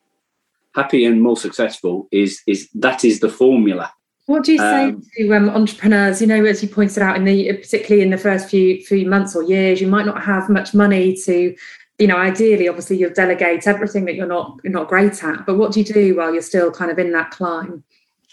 happy 0.75 1.05
and 1.05 1.23
more 1.23 1.37
successful 1.37 2.09
is 2.13 2.41
is 2.47 2.69
that 2.75 3.05
is 3.05 3.21
the 3.21 3.29
formula 3.29 3.93
what 4.27 4.45
do 4.45 4.53
you 4.53 4.59
say 4.59 4.85
um, 4.85 5.03
to 5.17 5.35
um, 5.35 5.51
entrepreneurs? 5.51 6.21
You 6.21 6.29
know, 6.29 6.45
as 6.45 6.63
you 6.63 6.69
pointed 6.69 7.03
out, 7.03 7.17
in 7.17 7.25
the 7.25 7.53
particularly 7.55 8.03
in 8.03 8.11
the 8.11 8.19
first 8.19 8.49
few 8.49 8.81
few 8.85 9.05
months 9.09 9.35
or 9.35 9.43
years, 9.43 9.81
you 9.81 9.89
might 9.89 10.07
not 10.07 10.23
have 10.23 10.49
much 10.49 10.75
money 10.75 11.17
to 11.25 11.55
you 11.99 12.07
know, 12.07 12.17
ideally, 12.17 12.69
obviously, 12.69 12.97
you'll 12.97 13.13
delegate 13.13 13.67
everything 13.67 14.07
that 14.07 14.15
you're 14.15 14.27
not 14.27 14.59
you're 14.65 14.73
not 14.73 14.89
great 14.89 15.23
at. 15.23 15.47
But 15.47 15.57
what 15.57 15.73
do 15.73 15.81
you 15.81 15.87
do 15.87 16.17
while 16.17 16.33
you're 16.33 16.43
still 16.43 16.71
kind 16.71 16.91
of 16.91 16.99
in 16.99 17.13
that 17.13 17.31
climb? 17.31 17.85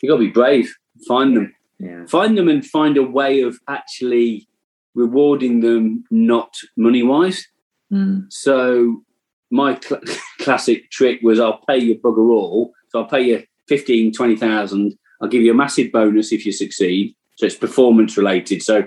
You 0.01 0.09
got 0.09 0.15
to 0.15 0.23
be 0.23 0.29
brave. 0.29 0.73
Find 1.07 1.35
them. 1.35 1.53
Yeah. 1.77 2.05
Find 2.05 2.37
them 2.37 2.47
and 2.47 2.65
find 2.65 2.97
a 2.97 3.03
way 3.03 3.41
of 3.41 3.59
actually 3.67 4.47
rewarding 4.95 5.61
them, 5.61 6.03
not 6.11 6.53
money 6.75 7.03
wise. 7.03 7.47
Mm. 7.91 8.31
So 8.31 9.03
my 9.51 9.79
cl- 9.79 10.01
classic 10.39 10.89
trick 10.91 11.19
was 11.21 11.39
I'll 11.39 11.63
pay 11.67 11.77
you 11.77 11.95
bugger 11.95 12.29
all. 12.31 12.73
So 12.89 12.99
I'll 12.99 13.07
pay 13.07 13.21
you 13.21 13.43
15, 13.67 14.13
20,000. 14.13 14.97
I'll 15.21 15.29
give 15.29 15.41
you 15.41 15.51
a 15.51 15.55
massive 15.55 15.91
bonus 15.91 16.31
if 16.31 16.45
you 16.45 16.51
succeed. 16.51 17.15
So 17.35 17.45
it's 17.45 17.55
performance 17.55 18.17
related. 18.17 18.61
So 18.61 18.85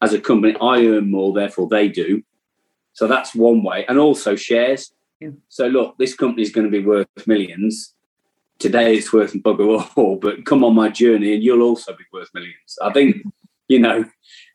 as 0.00 0.12
a 0.12 0.20
company, 0.20 0.56
I 0.60 0.86
earn 0.86 1.10
more, 1.10 1.32
therefore 1.32 1.68
they 1.68 1.88
do. 1.88 2.22
So 2.92 3.06
that's 3.06 3.34
one 3.34 3.62
way. 3.62 3.84
And 3.88 3.98
also 3.98 4.36
shares. 4.36 4.92
Yeah. 5.20 5.30
So 5.48 5.66
look, 5.66 5.96
this 5.98 6.14
company 6.14 6.42
is 6.42 6.50
going 6.50 6.70
to 6.70 6.70
be 6.70 6.84
worth 6.84 7.08
millions. 7.26 7.94
today 8.58 8.96
it's 8.96 9.12
worth 9.12 9.34
bugger 9.34 9.88
all, 9.96 10.16
but 10.22 10.44
come 10.44 10.64
on 10.64 10.74
my 10.74 10.88
journey 10.88 11.34
and 11.34 11.42
you'll 11.42 11.62
also 11.62 11.92
be 11.92 12.04
worth 12.12 12.30
millions. 12.34 12.78
I 12.82 12.92
think, 12.92 13.16
you 13.68 13.78
know, 13.78 14.04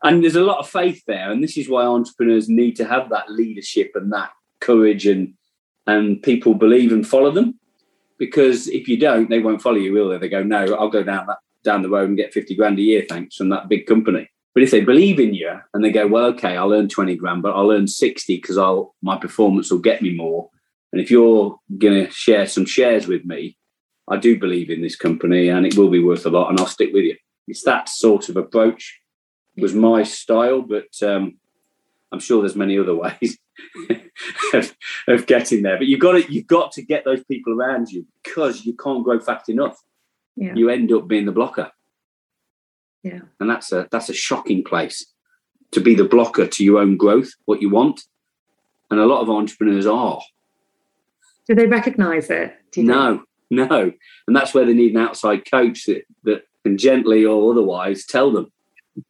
and 0.04 0.24
there's 0.24 0.36
a 0.36 0.44
lot 0.44 0.60
of 0.60 0.70
faith 0.70 1.04
there. 1.08 1.32
And 1.32 1.44
this 1.44 1.58
is 1.58 1.70
why 1.70 1.84
entrepreneurs 1.84 2.50
need 2.50 2.76
to 2.78 2.86
have 2.86 3.10
that 3.10 3.30
leadership 3.32 3.92
and 3.96 4.12
that 4.14 4.32
courage 4.60 5.06
and 5.06 5.34
and 5.86 6.22
people 6.22 6.54
believe 6.54 6.92
and 6.92 7.08
follow 7.08 7.32
them. 7.32 7.60
Because 8.18 8.68
if 8.68 8.88
you 8.88 8.98
don't, 8.98 9.30
they 9.30 9.40
won't 9.40 9.62
follow 9.62 9.78
you, 9.78 9.94
will 9.94 10.10
they? 10.10 10.18
They 10.18 10.30
go, 10.30 10.44
no, 10.44 10.74
I'll 10.76 10.90
go 10.90 11.04
down 11.04 11.28
that 11.28 11.38
down 11.64 11.82
the 11.82 11.90
road 11.90 12.08
and 12.08 12.18
get 12.18 12.34
50 12.34 12.56
grand 12.56 12.80
a 12.80 12.82
year, 12.82 13.06
thanks, 13.08 13.36
from 13.36 13.50
that 13.50 13.68
big 13.68 13.86
company. 13.86 14.30
But 14.58 14.64
if 14.64 14.72
they 14.72 14.82
believe 14.82 15.20
in 15.20 15.36
you 15.36 15.52
and 15.76 15.86
they 15.86 15.92
go, 15.92 16.08
well, 16.08 16.26
okay, 16.30 16.58
I'll 16.58 16.74
earn 16.74 16.90
20 16.90 17.16
grand, 17.18 17.44
but 17.44 17.54
I'll 17.54 17.70
earn 17.70 17.88
60 17.88 18.38
because 18.38 18.58
I'll 18.58 18.96
my 19.04 19.16
performance 19.16 19.70
will 19.70 19.78
get 19.78 20.02
me 20.02 20.16
more. 20.16 20.50
And 20.92 21.00
if 21.00 21.12
you're 21.12 21.60
gonna 21.78 22.10
share 22.10 22.48
some 22.48 22.66
shares 22.66 23.06
with 23.06 23.24
me, 23.24 23.56
I 24.10 24.18
do 24.18 24.40
believe 24.40 24.72
in 24.72 24.82
this 24.82 24.96
company 24.96 25.50
and 25.50 25.64
it 25.64 25.78
will 25.78 25.92
be 25.92 26.02
worth 26.04 26.26
a 26.26 26.32
lot 26.32 26.50
and 26.50 26.60
I'll 26.60 26.66
stick 26.66 26.90
with 26.92 27.04
you. 27.04 27.16
It's 27.48 27.66
that 27.66 27.88
sort 27.88 28.30
of 28.30 28.36
approach 28.36 29.00
was 29.58 29.76
my 29.76 30.02
style, 30.02 30.64
but 30.64 30.90
um, 31.04 31.38
I'm 32.12 32.20
sure 32.20 32.42
there's 32.42 32.56
many 32.56 32.80
other 32.80 32.96
ways 33.06 33.38
of, 34.56 34.76
of, 35.08 35.28
getting 35.28 35.62
there. 35.62 35.78
But 35.78 35.86
you've 35.86 36.00
got 36.00 36.14
to 36.14 36.34
you've 36.34 36.48
got 36.48 36.72
to 36.72 36.82
get 36.82 37.06
those 37.06 37.24
people 37.26 37.54
around 37.54 37.92
you 37.92 38.08
because 38.24 38.66
you 38.66 38.76
can't 38.76 39.04
grow 39.04 39.20
fast 39.20 39.50
enough. 39.50 39.80
Yeah. 40.36 40.56
You 40.56 40.72
end 40.72 40.92
up 40.92 41.08
being 41.08 41.28
the 41.28 41.32
blocker. 41.32 41.72
Yeah. 43.08 43.20
And 43.40 43.50
that's 43.50 43.72
a 43.72 43.88
that's 43.92 44.10
a 44.10 44.14
shocking 44.14 44.64
place 44.64 45.06
to 45.72 45.80
be 45.80 45.96
the 45.96 46.04
blocker 46.04 46.48
to 46.48 46.64
your 46.64 46.80
own 46.80 46.98
growth, 46.98 47.32
what 47.46 47.62
you 47.62 47.70
want. 47.70 48.02
And 48.90 49.00
a 49.00 49.06
lot 49.06 49.22
of 49.22 49.30
entrepreneurs 49.30 49.86
are. 49.86 50.22
Do 51.46 51.56
they 51.56 51.68
recognize 51.68 52.30
it? 52.30 52.56
no, 52.78 53.24
think? 53.50 53.70
no. 53.70 53.92
And 54.28 54.36
that's 54.36 54.54
where 54.54 54.66
they 54.66 54.74
need 54.74 54.94
an 54.96 55.02
outside 55.02 55.50
coach 55.50 55.86
that, 55.86 56.04
that 56.24 56.44
can 56.64 56.78
gently 56.78 57.26
or 57.26 57.52
otherwise 57.52 58.06
tell 58.06 58.32
them. 58.32 58.52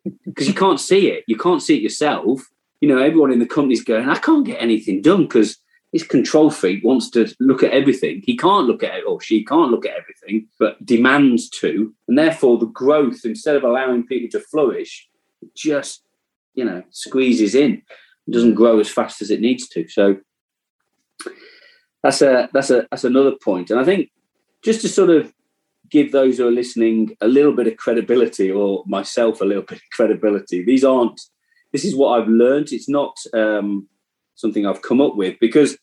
Because 0.26 0.48
you 0.48 0.54
can't 0.54 0.80
see 0.80 1.10
it. 1.10 1.24
You 1.28 1.38
can't 1.38 1.64
see 1.64 1.78
it 1.78 1.82
yourself. 1.82 2.42
You 2.82 2.90
know, 2.90 3.00
everyone 3.00 3.32
in 3.32 3.40
the 3.40 3.48
company's 3.48 3.84
going, 3.84 4.08
I 4.08 4.18
can't 4.18 4.46
get 4.46 4.62
anything 4.62 5.02
done 5.02 5.24
because 5.24 5.58
this 5.98 6.08
control 6.08 6.52
freak 6.52 6.84
wants 6.84 7.10
to 7.12 7.34
look 7.40 7.64
at 7.64 7.72
everything. 7.72 8.22
He 8.24 8.38
can't 8.38 8.68
look 8.68 8.84
at 8.84 9.00
it, 9.00 9.04
or 9.08 9.20
she 9.20 9.44
can't 9.44 9.72
look 9.72 9.86
at 9.86 9.98
everything, 9.98 10.48
but 10.60 10.84
demands 10.86 11.50
to. 11.62 11.94
And 12.08 12.18
therefore, 12.18 12.60
the 12.60 12.68
growth, 12.68 13.22
instead 13.24 13.56
of 13.56 13.64
allowing 13.64 14.06
people 14.06 14.30
to 14.32 14.46
flourish, 14.46 15.08
just, 15.56 16.04
you 16.54 16.64
know, 16.64 16.84
squeezes 16.92 17.56
in. 17.56 17.82
It 18.28 18.32
doesn't 18.32 18.56
grow 18.56 18.80
as 18.80 18.90
fast 18.90 19.22
as 19.22 19.32
it 19.32 19.42
needs 19.42 19.68
to. 19.70 19.88
So 19.88 20.18
that's 22.04 22.22
a 22.22 22.50
that's 22.54 22.70
a 22.70 22.88
that's 22.92 23.04
another 23.04 23.34
point. 23.44 23.72
And 23.72 23.80
I 23.80 23.84
think 23.84 24.12
just 24.64 24.82
to 24.82 24.90
sort 24.90 25.10
of 25.10 25.34
give 25.90 26.12
those 26.12 26.38
who 26.38 26.48
are 26.48 26.52
listening 26.52 27.16
a 27.22 27.28
little 27.28 27.54
bit 27.54 27.68
of 27.68 27.78
credibility 27.78 28.52
or 28.52 28.84
myself 28.86 29.42
a 29.42 29.46
little 29.46 29.64
bit 29.64 29.78
of 29.78 29.90
credibility 29.94 30.62
these 30.64 30.84
aren't 30.84 31.22
this 31.72 31.86
is 31.86 31.96
what 31.96 32.20
i've 32.20 32.28
learned 32.28 32.68
it's 32.72 32.90
not 32.90 33.16
um, 33.34 33.88
something 34.36 34.66
i've 34.66 34.82
come 34.82 35.00
up 35.00 35.16
with 35.16 35.38
because 35.40 35.78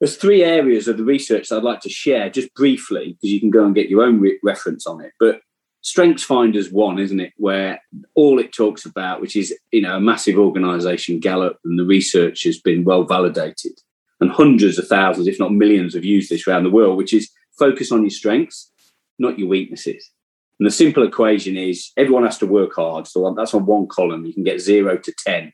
there's 0.00 0.16
three 0.16 0.42
areas 0.42 0.88
of 0.88 0.96
the 0.96 1.04
research 1.04 1.52
i'd 1.52 1.62
like 1.62 1.80
to 1.80 1.88
share 1.88 2.28
just 2.28 2.52
briefly 2.54 3.12
because 3.14 3.30
you 3.30 3.40
can 3.40 3.50
go 3.50 3.64
and 3.64 3.74
get 3.74 3.88
your 3.88 4.02
own 4.02 4.20
re- 4.20 4.38
reference 4.42 4.86
on 4.86 5.00
it 5.00 5.12
but 5.20 5.40
strengths 5.82 6.24
finders 6.24 6.70
one 6.70 6.98
isn't 6.98 7.20
it 7.20 7.32
where 7.36 7.80
all 8.14 8.38
it 8.38 8.52
talks 8.52 8.84
about 8.84 9.20
which 9.20 9.36
is 9.36 9.54
you 9.72 9.80
know 9.80 9.96
a 9.96 10.00
massive 10.00 10.38
organization 10.38 11.18
gallup 11.18 11.58
and 11.64 11.78
the 11.78 11.84
research 11.84 12.44
has 12.44 12.58
been 12.60 12.84
well 12.84 13.04
validated 13.04 13.72
and 14.20 14.30
hundreds 14.30 14.78
of 14.78 14.86
thousands 14.86 15.26
if 15.26 15.38
not 15.38 15.52
millions 15.52 15.94
have 15.94 16.04
used 16.04 16.30
this 16.30 16.46
around 16.46 16.64
the 16.64 16.70
world 16.70 16.96
which 16.96 17.14
is 17.14 17.30
focus 17.60 17.92
on 17.92 18.00
your 18.00 18.10
strengths, 18.10 18.72
not 19.18 19.38
your 19.38 19.48
weaknesses. 19.48 20.10
And 20.58 20.66
the 20.66 20.72
simple 20.72 21.06
equation 21.06 21.56
is 21.56 21.92
everyone 21.96 22.24
has 22.24 22.38
to 22.38 22.46
work 22.46 22.74
hard. 22.74 23.06
So 23.06 23.32
that's 23.36 23.54
on 23.54 23.66
one 23.66 23.86
column. 23.86 24.24
You 24.24 24.34
can 24.34 24.42
get 24.42 24.60
zero 24.60 24.96
to 24.96 25.12
10 25.24 25.52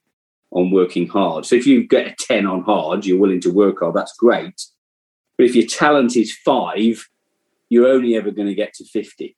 on 0.57 0.71
working 0.71 1.07
hard. 1.07 1.45
So 1.45 1.55
if 1.55 1.67
you 1.67 1.87
get 1.87 2.07
a 2.07 2.15
10 2.19 2.47
on 2.47 2.63
hard, 2.63 3.05
you're 3.05 3.21
willing 3.21 3.43
to 3.43 3.53
work 3.53 3.81
hard, 3.81 3.95
that's 3.95 4.17
great. 4.17 4.61
But 5.37 5.47
if 5.47 5.55
your 5.55 5.67
talent 5.67 6.17
is 6.17 6.35
five, 6.35 7.07
you're 7.69 7.87
only 7.87 8.17
ever 8.17 8.31
going 8.31 8.49
to 8.49 8.55
get 8.55 8.73
to 8.75 8.85
50. 8.85 9.37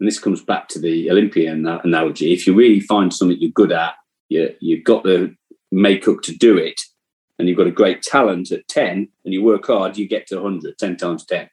And 0.00 0.08
this 0.08 0.18
comes 0.18 0.42
back 0.42 0.68
to 0.68 0.80
the 0.80 1.10
Olympian 1.10 1.66
analogy. 1.66 2.32
If 2.32 2.46
you 2.46 2.54
really 2.54 2.80
find 2.80 3.12
something 3.12 3.36
you're 3.38 3.50
good 3.50 3.72
at, 3.72 3.94
you, 4.30 4.54
you've 4.60 4.84
got 4.84 5.04
the 5.04 5.36
makeup 5.70 6.22
to 6.22 6.34
do 6.34 6.56
it, 6.56 6.80
and 7.38 7.48
you've 7.48 7.58
got 7.58 7.66
a 7.66 7.72
great 7.72 8.02
talent 8.02 8.52
at 8.52 8.66
10 8.68 9.08
and 9.24 9.34
you 9.34 9.42
work 9.42 9.66
hard, 9.66 9.98
you 9.98 10.08
get 10.08 10.26
to 10.28 10.36
100, 10.36 10.78
10 10.78 10.96
times 10.96 11.26
10 11.26 11.48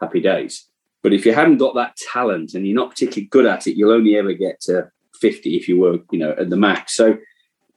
happy 0.00 0.20
days. 0.20 0.66
But 1.02 1.12
if 1.12 1.24
you 1.24 1.32
haven't 1.32 1.58
got 1.58 1.74
that 1.76 1.96
talent 2.12 2.54
and 2.54 2.66
you're 2.66 2.74
not 2.74 2.90
particularly 2.90 3.28
good 3.28 3.46
at 3.46 3.66
it, 3.66 3.76
you'll 3.76 3.92
only 3.92 4.16
ever 4.16 4.32
get 4.32 4.60
to 4.62 4.90
50 5.20 5.56
if 5.56 5.68
you 5.68 5.78
work, 5.78 6.02
you 6.10 6.18
know, 6.18 6.32
at 6.32 6.50
the 6.50 6.56
max. 6.56 6.96
So 6.96 7.16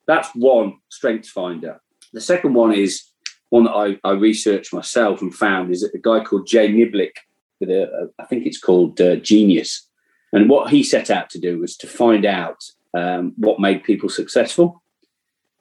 that's 0.08 0.30
one 0.36 0.78
strength 0.90 1.28
finder. 1.28 1.82
The 2.12 2.22
second 2.22 2.54
one 2.54 2.74
is 2.74 3.04
one 3.50 3.66
that 3.66 3.72
I, 3.72 4.00
I 4.04 4.12
researched 4.14 4.74
myself 4.74 5.22
and 5.22 5.34
found 5.34 5.72
is 5.72 5.84
a 5.84 5.98
guy 5.98 6.24
called 6.24 6.48
Jay 6.48 6.70
Niblick 6.70 7.12
with 7.60 7.70
a, 7.70 7.84
a 7.84 8.22
I 8.22 8.26
think 8.26 8.46
it's 8.46 8.60
called 8.60 9.00
uh, 9.00 9.18
Genius. 9.18 9.88
And 10.32 10.50
what 10.50 10.72
he 10.72 10.84
set 10.84 11.12
out 11.12 11.30
to 11.32 11.40
do 11.40 11.60
was 11.60 11.78
to 11.78 11.88
find 11.88 12.26
out 12.26 12.64
um, 12.98 13.34
what 13.38 13.60
made 13.60 13.84
people 13.84 14.10
successful. 14.10 14.82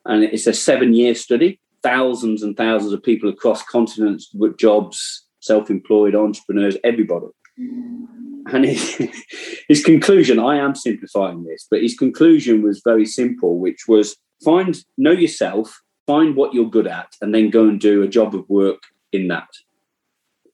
And 0.04 0.24
it's 0.24 0.46
a 0.46 0.54
seven 0.54 0.94
year 0.94 1.14
study, 1.14 1.60
thousands 1.82 2.42
and 2.42 2.56
thousands 2.56 2.92
of 2.92 3.02
people 3.02 3.28
across 3.28 3.62
continents 3.62 4.30
with 4.34 4.58
jobs, 4.58 5.26
self-employed 5.40 6.14
entrepreneurs, 6.14 6.76
everybody. 6.84 7.26
And 7.58 8.64
his, 8.64 8.96
his 9.68 9.84
conclusion, 9.84 10.38
I 10.38 10.56
am 10.56 10.74
simplifying 10.74 11.44
this, 11.44 11.66
but 11.70 11.82
his 11.82 11.94
conclusion 11.96 12.62
was 12.62 12.80
very 12.84 13.06
simple, 13.06 13.58
which 13.58 13.86
was 13.86 14.16
find, 14.44 14.84
know 14.96 15.12
yourself, 15.12 15.82
find 16.06 16.36
what 16.36 16.54
you're 16.54 16.70
good 16.70 16.86
at, 16.86 17.16
and 17.20 17.34
then 17.34 17.50
go 17.50 17.68
and 17.68 17.80
do 17.80 18.02
a 18.02 18.08
job 18.08 18.34
of 18.34 18.48
work 18.48 18.82
in 19.12 19.28
that. 19.28 19.48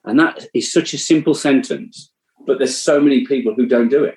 And 0.05 0.19
that 0.19 0.47
is 0.55 0.73
such 0.73 0.95
a 0.95 0.99
simple 0.99 1.35
sentence, 1.35 2.11
but 2.47 2.59
there's 2.59 2.79
so 2.79 3.01
many 3.01 3.27
people 3.27 3.55
who 3.55 3.67
don't 3.67 3.89
do 3.89 4.05
it. 4.05 4.17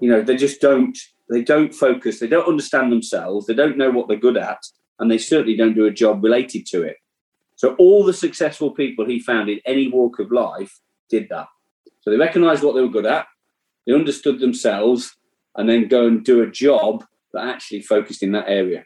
You 0.00 0.10
know, 0.10 0.22
they 0.22 0.36
just 0.36 0.60
don't, 0.60 0.96
they 1.30 1.42
don't 1.42 1.74
focus, 1.74 2.18
they 2.18 2.26
don't 2.26 2.48
understand 2.48 2.90
themselves, 2.90 3.46
they 3.46 3.54
don't 3.54 3.78
know 3.78 3.90
what 3.90 4.08
they're 4.08 4.16
good 4.16 4.36
at, 4.36 4.58
and 4.98 5.10
they 5.10 5.18
certainly 5.18 5.56
don't 5.56 5.74
do 5.74 5.86
a 5.86 5.90
job 5.90 6.22
related 6.22 6.66
to 6.66 6.82
it. 6.82 6.96
So 7.56 7.74
all 7.74 8.04
the 8.04 8.14
successful 8.14 8.70
people 8.70 9.04
he 9.04 9.20
found 9.20 9.50
in 9.50 9.60
any 9.66 9.88
walk 9.88 10.18
of 10.18 10.32
life 10.32 10.80
did 11.10 11.28
that. 11.28 11.46
So 12.00 12.10
they 12.10 12.16
recognized 12.16 12.62
what 12.62 12.74
they 12.74 12.80
were 12.80 12.88
good 12.88 13.06
at, 13.06 13.26
they 13.86 13.92
understood 13.92 14.40
themselves, 14.40 15.14
and 15.56 15.68
then 15.68 15.88
go 15.88 16.06
and 16.06 16.24
do 16.24 16.42
a 16.42 16.50
job 16.50 17.04
that 17.32 17.46
actually 17.46 17.82
focused 17.82 18.22
in 18.22 18.32
that 18.32 18.48
area. 18.48 18.84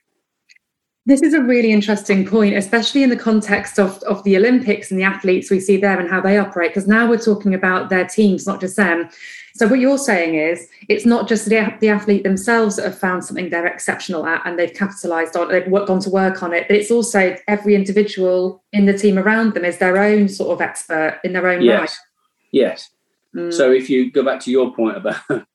This 1.06 1.20
is 1.20 1.34
a 1.34 1.42
really 1.42 1.70
interesting 1.70 2.26
point, 2.26 2.54
especially 2.54 3.02
in 3.02 3.11
the 3.11 3.16
context 3.16 3.78
of, 3.78 3.99
of 4.04 4.25
the 4.25 4.38
Olympics 4.38 4.90
and 4.90 4.99
the 4.99 5.04
athletes 5.04 5.50
we 5.50 5.61
see 5.61 5.76
there 5.76 6.00
and 6.00 6.08
how 6.08 6.23
they 6.23 6.38
operate, 6.38 6.70
because 6.70 6.88
now 6.88 7.08
we're 7.08 7.18
talking 7.18 7.52
about 7.52 7.90
their 7.90 8.06
teams, 8.06 8.46
not 8.46 8.58
just 8.58 8.76
them. 8.76 9.11
So 9.54 9.68
what 9.68 9.80
you're 9.80 9.99
saying 9.99 10.34
is 10.34 10.66
it's 10.88 11.04
not 11.04 11.28
just 11.28 11.44
the, 11.44 11.76
the 11.80 11.90
athlete 11.90 12.25
themselves 12.25 12.76
that 12.76 12.87
have 12.87 12.99
found 12.99 13.23
something 13.23 13.50
they're 13.50 13.66
exceptional 13.66 14.26
at 14.26 14.46
and 14.46 14.58
they've 14.58 14.73
capitalized 14.73 15.37
on, 15.37 15.49
they've 15.49 15.70
gone 15.70 16.00
to 16.00 16.11
work 16.11 16.42
on 16.42 16.54
it, 16.54 16.66
but 16.68 16.76
it's 16.76 16.90
also 16.90 17.37
every 17.49 17.75
individual 17.75 18.64
in 18.73 18.87
the 18.87 18.96
team 18.96 19.18
around 19.18 19.52
them 19.52 19.64
is 19.64 19.78
their 19.78 19.99
own 19.99 20.26
sort 20.28 20.52
of 20.52 20.62
expert 20.62 21.20
in 21.23 21.34
their 21.34 21.49
own 21.49 21.61
yes. 21.61 21.78
right. 21.80 21.96
Yes. 22.50 22.90
Mm. 23.37 23.52
So 23.52 23.70
if 23.70 23.90
you 23.90 24.11
go 24.11 24.25
back 24.25 24.40
to 24.40 24.50
your 24.50 24.75
point 24.75 24.96
about 24.96 25.20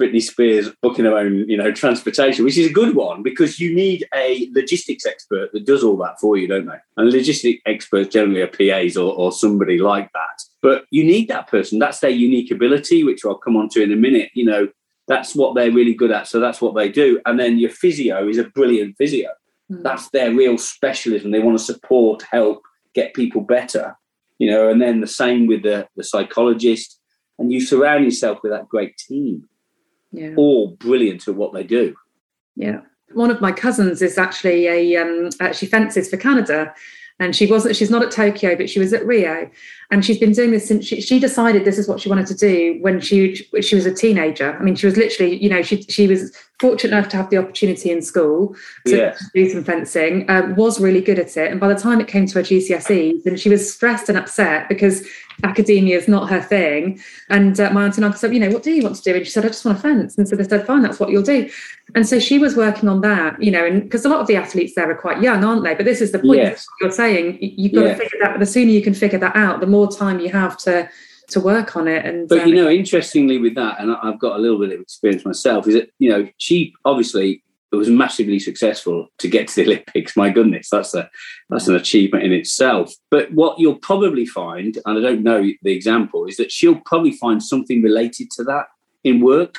Britney 0.00 0.22
Spears 0.22 0.70
booking 0.80 1.04
her 1.04 1.16
own, 1.16 1.48
you 1.48 1.56
know, 1.56 1.70
transportation, 1.70 2.44
which 2.44 2.56
is 2.56 2.68
a 2.68 2.72
good 2.72 2.96
one 2.96 3.22
because 3.22 3.60
you 3.60 3.74
need 3.74 4.06
a 4.14 4.48
logistics 4.52 5.04
expert 5.04 5.52
that 5.52 5.66
does 5.66 5.84
all 5.84 5.96
that 5.98 6.18
for 6.18 6.36
you, 6.36 6.48
don't 6.48 6.66
they? 6.66 6.78
And 6.96 7.12
logistic 7.12 7.60
experts 7.66 8.08
generally 8.08 8.40
are 8.40 8.46
PAs 8.46 8.96
or, 8.96 9.14
or 9.14 9.30
somebody 9.30 9.78
like 9.78 10.10
that. 10.12 10.42
But 10.62 10.86
you 10.90 11.04
need 11.04 11.28
that 11.28 11.48
person. 11.48 11.78
That's 11.78 12.00
their 12.00 12.10
unique 12.10 12.50
ability, 12.50 13.04
which 13.04 13.24
I'll 13.24 13.34
come 13.34 13.56
on 13.56 13.68
to 13.70 13.82
in 13.82 13.92
a 13.92 13.96
minute. 13.96 14.30
You 14.34 14.46
know, 14.46 14.68
that's 15.06 15.36
what 15.36 15.54
they're 15.54 15.72
really 15.72 15.94
good 15.94 16.10
at. 16.10 16.26
So 16.26 16.40
that's 16.40 16.62
what 16.62 16.74
they 16.74 16.88
do. 16.88 17.20
And 17.26 17.38
then 17.38 17.58
your 17.58 17.70
physio 17.70 18.26
is 18.26 18.38
a 18.38 18.44
brilliant 18.44 18.96
physio. 18.96 19.30
Mm. 19.70 19.82
That's 19.82 20.08
their 20.10 20.32
real 20.32 20.56
specialism. 20.56 21.30
They 21.30 21.40
want 21.40 21.58
to 21.58 21.64
support, 21.64 22.24
help, 22.30 22.62
get 22.94 23.14
people 23.14 23.42
better. 23.42 23.96
You 24.38 24.50
know, 24.50 24.70
and 24.70 24.80
then 24.80 25.00
the 25.00 25.06
same 25.06 25.46
with 25.46 25.62
the, 25.62 25.86
the 25.96 26.04
psychologist. 26.04 26.98
And 27.38 27.52
you 27.52 27.60
surround 27.60 28.04
yourself 28.04 28.38
with 28.42 28.52
that 28.52 28.68
great 28.68 28.96
team 28.96 29.48
yeah. 30.12 30.34
all 30.36 30.68
brilliant 30.68 31.28
at 31.28 31.36
what 31.36 31.52
they 31.52 31.62
do. 31.62 31.94
Yeah. 32.56 32.80
One 33.12 33.30
of 33.30 33.40
my 33.40 33.52
cousins 33.52 34.02
is 34.02 34.18
actually 34.18 34.66
a 34.66 34.96
um, 34.96 35.30
she 35.52 35.66
fences 35.66 36.08
for 36.08 36.16
Canada, 36.16 36.72
and 37.18 37.34
she 37.34 37.46
wasn't 37.46 37.76
she's 37.76 37.90
not 37.90 38.02
at 38.02 38.10
Tokyo, 38.10 38.54
but 38.56 38.70
she 38.70 38.78
was 38.78 38.92
at 38.92 39.04
Rio, 39.04 39.50
and 39.90 40.04
she's 40.04 40.18
been 40.18 40.32
doing 40.32 40.50
this 40.52 40.66
since 40.68 40.84
she, 40.86 41.00
she 41.00 41.18
decided 41.18 41.64
this 41.64 41.78
is 41.78 41.88
what 41.88 42.00
she 42.00 42.08
wanted 42.08 42.26
to 42.28 42.34
do 42.34 42.78
when 42.80 43.00
she 43.00 43.34
she 43.60 43.74
was 43.74 43.86
a 43.86 43.92
teenager. 43.94 44.56
I 44.58 44.62
mean, 44.62 44.76
she 44.76 44.86
was 44.86 44.96
literally 44.96 45.36
you 45.42 45.48
know 45.50 45.62
she 45.62 45.82
she 45.82 46.06
was 46.06 46.32
fortunate 46.60 46.94
enough 46.96 47.08
to 47.10 47.16
have 47.16 47.30
the 47.30 47.38
opportunity 47.38 47.90
in 47.90 48.02
school 48.02 48.54
to 48.86 48.96
Yes. 48.96 49.24
do 49.34 49.48
some 49.48 49.64
fencing, 49.64 50.28
um, 50.30 50.54
was 50.56 50.78
really 50.78 51.00
good 51.00 51.18
at 51.18 51.34
it. 51.38 51.50
And 51.50 51.58
by 51.58 51.68
the 51.72 51.80
time 51.80 52.02
it 52.02 52.06
came 52.06 52.26
to 52.26 52.34
her 52.34 52.42
GCSEs, 52.42 53.24
and 53.24 53.40
she 53.40 53.48
was 53.48 53.72
stressed 53.72 54.10
and 54.10 54.18
upset 54.18 54.68
because 54.68 55.02
academia 55.42 55.96
is 55.96 56.06
not 56.06 56.28
her 56.28 56.42
thing. 56.42 57.00
And 57.30 57.58
uh, 57.58 57.70
my 57.70 57.84
aunt 57.84 57.96
and 57.96 58.04
uncle 58.04 58.18
said, 58.18 58.34
you 58.34 58.40
know, 58.40 58.50
what 58.50 58.62
do 58.62 58.72
you 58.72 58.82
want 58.82 58.96
to 58.96 59.02
do? 59.02 59.14
And 59.16 59.24
she 59.24 59.30
said, 59.30 59.46
I 59.46 59.48
just 59.48 59.64
want 59.64 59.78
to 59.78 59.82
fence. 59.82 60.18
And 60.18 60.28
so 60.28 60.36
they 60.36 60.44
said, 60.44 60.66
fine, 60.66 60.82
that's 60.82 61.00
what 61.00 61.08
you'll 61.08 61.22
do. 61.22 61.48
And 61.94 62.06
so 62.06 62.20
she 62.20 62.38
was 62.38 62.56
working 62.56 62.90
on 62.90 63.00
that, 63.00 63.42
you 63.42 63.50
know, 63.50 63.64
and 63.64 63.82
because 63.82 64.04
a 64.04 64.10
lot 64.10 64.20
of 64.20 64.26
the 64.26 64.36
athletes 64.36 64.74
there 64.74 64.90
are 64.90 64.94
quite 64.94 65.22
young, 65.22 65.42
aren't 65.42 65.64
they? 65.64 65.74
But 65.74 65.86
this 65.86 66.02
is 66.02 66.12
the 66.12 66.18
point 66.18 66.40
Yes. 66.40 66.66
you're 66.82 66.90
saying. 66.90 67.38
You- 67.40 67.52
You've 67.56 67.72
got 67.72 67.84
Yeah. 67.86 67.94
to 67.94 67.98
figure 68.00 68.18
that. 68.22 68.38
The 68.38 68.44
sooner 68.44 68.70
you 68.70 68.82
can 68.82 68.92
figure 68.92 69.18
that 69.18 69.34
out, 69.34 69.60
the 69.60 69.66
more 69.66 69.79
time 69.88 70.20
you 70.20 70.30
have 70.30 70.56
to 70.58 70.88
to 71.28 71.40
work 71.40 71.76
on 71.76 71.88
it. 71.88 72.04
And 72.04 72.28
But 72.28 72.40
um, 72.40 72.48
you 72.48 72.56
know, 72.56 72.68
interestingly, 72.68 73.38
with 73.38 73.54
that, 73.54 73.80
and 73.80 73.96
I've 74.02 74.18
got 74.18 74.36
a 74.36 74.38
little 74.38 74.58
bit 74.58 74.72
of 74.72 74.80
experience 74.80 75.24
myself, 75.24 75.66
is 75.66 75.74
that 75.74 75.90
you 75.98 76.10
know 76.10 76.28
she 76.38 76.72
obviously 76.84 77.42
it 77.72 77.76
was 77.76 77.88
massively 77.88 78.40
successful 78.40 79.06
to 79.18 79.28
get 79.28 79.48
to 79.48 79.56
the 79.56 79.62
Olympics. 79.66 80.16
My 80.16 80.30
goodness, 80.30 80.68
that's 80.70 80.94
a 80.94 81.08
that's 81.48 81.68
an 81.68 81.76
achievement 81.76 82.24
in 82.24 82.32
itself. 82.32 82.92
But 83.10 83.32
what 83.32 83.58
you'll 83.58 83.76
probably 83.76 84.26
find, 84.26 84.78
and 84.84 84.98
I 84.98 85.00
don't 85.00 85.22
know 85.22 85.42
the 85.62 85.72
example, 85.72 86.26
is 86.26 86.36
that 86.36 86.52
she'll 86.52 86.80
probably 86.84 87.12
find 87.12 87.42
something 87.42 87.82
related 87.82 88.30
to 88.32 88.44
that 88.44 88.66
in 89.04 89.20
work. 89.20 89.58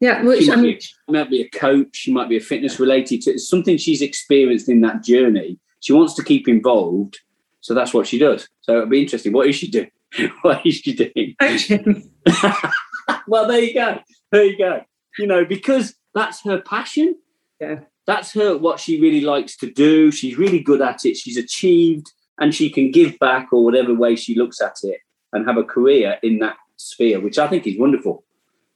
yeah, 0.00 0.22
which 0.22 0.44
She 0.44 0.52
I 0.52 0.56
might, 0.56 0.82
she 0.82 0.94
might 1.08 1.30
be 1.30 1.42
a 1.42 1.48
coach, 1.50 1.96
she 1.96 2.12
might 2.12 2.28
be 2.28 2.36
a 2.36 2.40
fitness 2.40 2.80
related 2.80 3.22
to 3.22 3.32
it's 3.32 3.48
something 3.48 3.76
she's 3.76 4.02
experienced 4.02 4.68
in 4.68 4.80
that 4.82 5.04
journey. 5.04 5.58
She 5.80 5.92
wants 5.92 6.14
to 6.14 6.24
keep 6.24 6.48
involved, 6.48 7.20
so 7.66 7.74
that's 7.74 7.92
what 7.92 8.06
she 8.06 8.16
does. 8.16 8.48
So 8.60 8.76
it'll 8.76 8.86
be 8.86 9.02
interesting. 9.02 9.32
What 9.32 9.48
is 9.48 9.56
she 9.56 9.66
doing? 9.68 9.90
what 10.42 10.64
is 10.64 10.76
she 10.76 10.94
doing? 10.94 11.34
coaching. 11.40 12.08
well, 13.26 13.48
there 13.48 13.58
you 13.58 13.74
go. 13.74 13.98
There 14.30 14.44
you 14.44 14.56
go. 14.56 14.82
You 15.18 15.26
know, 15.26 15.44
because 15.44 15.96
that's 16.14 16.44
her 16.44 16.60
passion. 16.60 17.16
Yeah. 17.60 17.80
That's 18.06 18.32
her 18.34 18.56
what 18.56 18.78
she 18.78 19.00
really 19.00 19.20
likes 19.20 19.56
to 19.56 19.68
do. 19.68 20.12
She's 20.12 20.38
really 20.38 20.60
good 20.60 20.80
at 20.80 21.04
it. 21.04 21.16
She's 21.16 21.36
achieved 21.36 22.06
and 22.38 22.54
she 22.54 22.70
can 22.70 22.92
give 22.92 23.18
back 23.18 23.48
or 23.52 23.64
whatever 23.64 23.92
way 23.94 24.14
she 24.14 24.36
looks 24.36 24.60
at 24.60 24.76
it 24.84 25.00
and 25.32 25.44
have 25.44 25.56
a 25.56 25.64
career 25.64 26.18
in 26.22 26.38
that 26.38 26.56
sphere, 26.76 27.18
which 27.18 27.36
I 27.36 27.48
think 27.48 27.66
is 27.66 27.76
wonderful. 27.76 28.22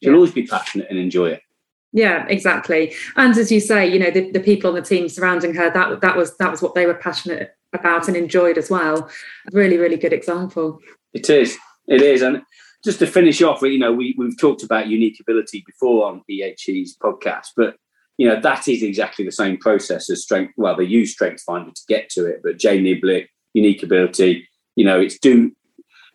She'll 0.03 0.11
Yeah. 0.13 0.17
always 0.17 0.33
be 0.33 0.49
passionate 0.49 0.89
and 0.91 0.99
enjoy 0.99 1.29
it. 1.29 1.43
Yeah, 1.93 2.25
exactly. 2.29 2.95
And 3.17 3.37
as 3.37 3.51
you 3.51 3.61
say, 3.61 3.87
you 3.87 3.99
know, 3.99 4.11
the, 4.11 4.31
the 4.31 4.41
people 4.41 4.69
on 4.69 4.77
the 4.77 4.83
team 4.83 5.09
surrounding 5.09 5.55
her, 5.55 5.71
that 5.71 6.01
that 6.01 6.17
was 6.17 6.37
that 6.37 6.51
was 6.51 6.63
what 6.63 6.75
they 6.75 6.87
were 6.87 6.95
passionate 6.95 7.57
about 7.73 8.09
and 8.09 8.17
enjoyed 8.17 8.59
as 8.59 8.71
well. 8.71 9.11
Really, 9.53 9.77
really 9.77 9.97
good 9.97 10.13
example. 10.13 10.81
It 11.13 11.29
is. 11.31 11.57
It 11.89 12.03
is. 12.03 12.23
And 12.23 12.43
just 12.85 12.99
to 13.01 13.07
finish 13.07 13.43
off, 13.43 13.63
you 13.63 13.79
know, 13.79 13.93
we, 13.93 14.15
we've 14.17 14.39
talked 14.39 14.63
about 14.63 14.89
unique 14.89 15.21
ability 15.21 15.63
before 15.67 16.07
on 16.07 16.23
EHE's 16.31 16.97
podcast, 16.97 17.49
but, 17.57 17.77
you 18.17 18.29
know, 18.29 18.41
that 18.41 18.69
is 18.69 18.83
exactly 18.83 19.25
the 19.25 19.33
same 19.33 19.59
process 19.59 20.09
as 20.11 20.23
strength. 20.23 20.55
Well, 20.57 20.77
they 20.77 20.85
use 20.85 21.13
Strength 21.13 21.43
Finder 21.43 21.71
to 21.71 21.83
get 21.89 22.09
to 22.11 22.27
it, 22.27 22.41
but 22.43 22.59
Jay 22.59 22.81
Niblick, 22.81 23.27
unique 23.55 23.83
ability, 23.83 24.49
you 24.77 24.85
know, 24.85 25.01
it's 25.01 25.19
do 25.19 25.53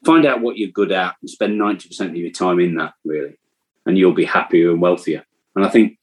find 0.05 0.25
out 0.25 0.41
what 0.41 0.57
you're 0.57 0.69
good 0.69 0.91
at 0.91 1.15
and 1.21 1.29
spend 1.29 1.59
90% 1.59 1.99
of 2.01 2.15
your 2.15 2.31
time 2.31 2.59
in 2.59 2.75
that, 2.75 2.93
really, 3.03 3.37
and 3.85 3.97
you'll 3.97 4.13
be 4.13 4.25
happier 4.25 4.71
and 4.71 4.81
wealthier. 4.81 5.23
And 5.55 5.65
I 5.65 5.69
think 5.69 5.97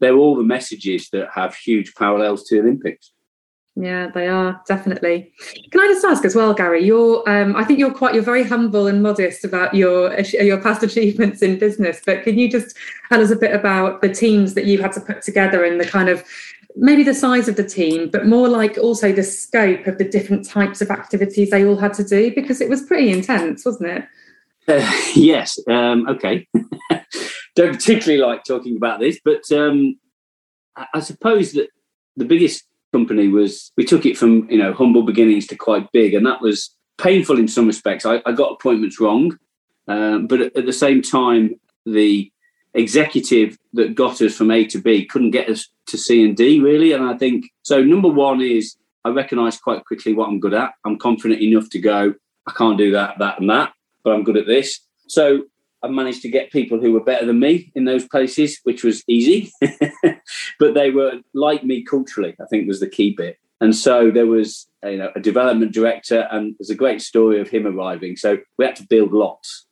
they're 0.00 0.16
all 0.16 0.36
the 0.36 0.44
messages 0.44 1.08
that 1.10 1.28
have 1.34 1.54
huge 1.54 1.94
parallels 1.94 2.44
to 2.44 2.56
the 2.56 2.62
Olympics. 2.62 3.12
Yeah, 3.80 4.08
they 4.12 4.26
are 4.26 4.60
definitely. 4.66 5.32
Can 5.70 5.80
I 5.80 5.86
just 5.86 6.04
ask 6.04 6.24
as 6.24 6.34
well, 6.34 6.52
Gary? 6.52 6.84
You're, 6.84 7.22
um, 7.30 7.54
I 7.54 7.62
think 7.62 7.78
you're 7.78 7.94
quite, 7.94 8.12
you're 8.12 8.24
very 8.24 8.42
humble 8.42 8.88
and 8.88 9.04
modest 9.04 9.44
about 9.44 9.72
your 9.72 10.18
your 10.20 10.60
past 10.60 10.82
achievements 10.88 11.42
in 11.42 11.60
business. 11.60 12.02
But 12.04 12.24
can 12.24 12.36
you 12.36 12.50
just 12.50 12.76
tell 13.08 13.22
us 13.22 13.30
a 13.30 13.36
bit 13.36 13.54
about 13.54 14.02
the 14.02 14.12
teams 14.12 14.54
that 14.54 14.64
you 14.64 14.82
had 14.82 14.92
to 14.92 15.00
put 15.00 15.22
together 15.22 15.64
and 15.64 15.80
the 15.80 15.86
kind 15.86 16.08
of 16.08 16.24
maybe 16.74 17.04
the 17.04 17.14
size 17.14 17.46
of 17.46 17.54
the 17.54 17.64
team, 17.64 18.10
but 18.10 18.26
more 18.26 18.48
like 18.48 18.78
also 18.78 19.12
the 19.12 19.22
scope 19.22 19.86
of 19.86 19.98
the 19.98 20.08
different 20.08 20.44
types 20.44 20.80
of 20.80 20.90
activities 20.90 21.50
they 21.50 21.64
all 21.64 21.76
had 21.76 21.94
to 21.94 22.04
do 22.04 22.34
because 22.34 22.60
it 22.60 22.68
was 22.68 22.82
pretty 22.82 23.10
intense, 23.10 23.64
wasn't 23.64 23.88
it? 23.90 24.04
Uh, 24.66 24.92
yes. 25.14 25.58
Um, 25.68 26.08
okay. 26.08 26.48
Don't 27.58 27.74
particularly 27.74 28.22
like 28.22 28.44
talking 28.44 28.76
about 28.76 29.00
this, 29.00 29.18
but 29.24 29.50
um, 29.50 29.98
I, 30.76 30.86
I 30.94 31.00
suppose 31.00 31.54
that 31.54 31.70
the 32.16 32.24
biggest 32.24 32.62
company 32.92 33.26
was 33.26 33.72
we 33.76 33.84
took 33.84 34.06
it 34.06 34.16
from 34.16 34.48
you 34.48 34.58
know 34.58 34.72
humble 34.72 35.02
beginnings 35.02 35.48
to 35.48 35.56
quite 35.56 35.90
big, 35.90 36.14
and 36.14 36.24
that 36.24 36.40
was 36.40 36.72
painful 36.98 37.36
in 37.36 37.48
some 37.48 37.66
respects. 37.66 38.06
I, 38.06 38.22
I 38.24 38.30
got 38.30 38.52
appointments 38.52 39.00
wrong, 39.00 39.36
um, 39.88 40.28
but 40.28 40.40
at, 40.40 40.56
at 40.56 40.66
the 40.66 40.72
same 40.72 41.02
time, 41.02 41.58
the 41.84 42.30
executive 42.74 43.58
that 43.72 43.96
got 43.96 44.22
us 44.22 44.36
from 44.36 44.52
A 44.52 44.64
to 44.66 44.78
B 44.78 45.04
couldn't 45.04 45.32
get 45.32 45.48
us 45.48 45.68
to 45.88 45.98
C 45.98 46.24
and 46.24 46.36
D 46.36 46.60
really. 46.60 46.92
And 46.92 47.02
I 47.02 47.16
think 47.16 47.46
so. 47.62 47.82
Number 47.82 48.08
one 48.08 48.40
is 48.40 48.76
I 49.04 49.08
recognise 49.08 49.58
quite 49.58 49.84
quickly 49.84 50.14
what 50.14 50.28
I'm 50.28 50.38
good 50.38 50.54
at. 50.54 50.74
I'm 50.84 50.96
confident 50.96 51.42
enough 51.42 51.68
to 51.70 51.80
go. 51.80 52.14
I 52.46 52.52
can't 52.52 52.78
do 52.78 52.92
that, 52.92 53.18
that, 53.18 53.40
and 53.40 53.50
that, 53.50 53.72
but 54.04 54.12
I'm 54.12 54.22
good 54.22 54.36
at 54.36 54.46
this. 54.46 54.78
So 55.08 55.42
I 55.82 55.88
managed 55.88 56.22
to 56.22 56.28
get 56.28 56.50
people 56.50 56.80
who 56.80 56.92
were 56.92 57.04
better 57.04 57.24
than 57.24 57.38
me 57.38 57.72
in 57.74 57.84
those 57.84 58.06
places, 58.06 58.58
which 58.64 58.82
was 58.82 59.04
easy. 59.06 59.52
but 60.58 60.74
they 60.74 60.90
were 60.90 61.20
like 61.34 61.64
me 61.64 61.82
culturally, 61.84 62.34
I 62.40 62.46
think 62.46 62.66
was 62.66 62.80
the 62.80 62.88
key 62.88 63.14
bit. 63.16 63.38
And 63.60 63.74
so 63.74 64.10
there 64.10 64.26
was 64.26 64.68
you 64.84 64.98
know, 64.98 65.10
a 65.14 65.20
development 65.20 65.72
director, 65.72 66.28
and 66.30 66.54
there's 66.58 66.70
a 66.70 66.74
great 66.74 67.02
story 67.02 67.40
of 67.40 67.48
him 67.48 67.66
arriving. 67.66 68.16
So 68.16 68.38
we 68.56 68.64
had 68.64 68.76
to 68.76 68.86
build 68.88 69.12
lots. 69.12 69.66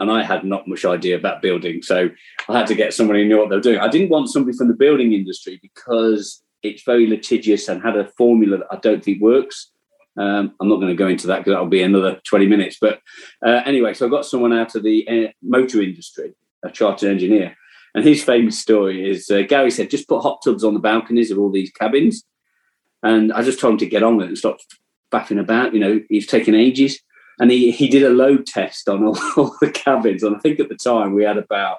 And 0.00 0.10
I 0.12 0.22
had 0.22 0.44
not 0.44 0.68
much 0.68 0.84
idea 0.84 1.16
about 1.16 1.42
building. 1.42 1.82
So 1.82 2.08
I 2.48 2.58
had 2.58 2.68
to 2.68 2.74
get 2.76 2.94
someone 2.94 3.16
who 3.16 3.24
knew 3.24 3.38
what 3.38 3.50
they 3.50 3.56
were 3.56 3.62
doing. 3.62 3.80
I 3.80 3.88
didn't 3.88 4.10
want 4.10 4.30
somebody 4.30 4.56
from 4.56 4.68
the 4.68 4.74
building 4.74 5.12
industry 5.12 5.58
because 5.60 6.40
it's 6.62 6.84
very 6.84 7.08
litigious 7.08 7.68
and 7.68 7.82
had 7.82 7.96
a 7.96 8.06
formula 8.16 8.58
that 8.58 8.66
I 8.70 8.76
don't 8.76 9.02
think 9.02 9.20
works. 9.20 9.72
Um, 10.18 10.54
I'm 10.60 10.68
not 10.68 10.76
going 10.76 10.88
to 10.88 10.94
go 10.94 11.06
into 11.06 11.26
that 11.28 11.38
because 11.38 11.52
that'll 11.52 11.66
be 11.66 11.82
another 11.82 12.20
20 12.24 12.46
minutes. 12.46 12.78
But 12.80 13.00
uh, 13.46 13.62
anyway, 13.64 13.94
so 13.94 14.06
I 14.06 14.10
got 14.10 14.26
someone 14.26 14.52
out 14.52 14.74
of 14.74 14.82
the 14.82 15.06
uh, 15.08 15.32
motor 15.42 15.80
industry, 15.80 16.34
a 16.64 16.70
chartered 16.70 17.10
engineer. 17.10 17.56
And 17.94 18.04
his 18.04 18.22
famous 18.22 18.58
story 18.60 19.08
is 19.08 19.30
uh, 19.30 19.42
Gary 19.42 19.70
said, 19.70 19.90
just 19.90 20.08
put 20.08 20.22
hot 20.22 20.40
tubs 20.44 20.64
on 20.64 20.74
the 20.74 20.80
balconies 20.80 21.30
of 21.30 21.38
all 21.38 21.50
these 21.50 21.70
cabins. 21.70 22.24
And 23.02 23.32
I 23.32 23.42
just 23.42 23.60
told 23.60 23.74
him 23.74 23.78
to 23.78 23.86
get 23.86 24.02
on 24.02 24.16
with 24.16 24.26
it 24.26 24.30
and 24.30 24.38
stop 24.38 24.58
faffing 25.12 25.40
about. 25.40 25.72
You 25.72 25.80
know, 25.80 26.00
he's 26.08 26.26
taken 26.26 26.54
ages. 26.54 27.00
And 27.40 27.52
he, 27.52 27.70
he 27.70 27.88
did 27.88 28.02
a 28.02 28.10
load 28.10 28.46
test 28.46 28.88
on 28.88 29.04
all, 29.04 29.18
all 29.36 29.54
the 29.60 29.70
cabins. 29.70 30.24
And 30.24 30.34
I 30.34 30.40
think 30.40 30.58
at 30.58 30.68
the 30.68 30.76
time 30.76 31.14
we 31.14 31.22
had 31.22 31.38
about 31.38 31.78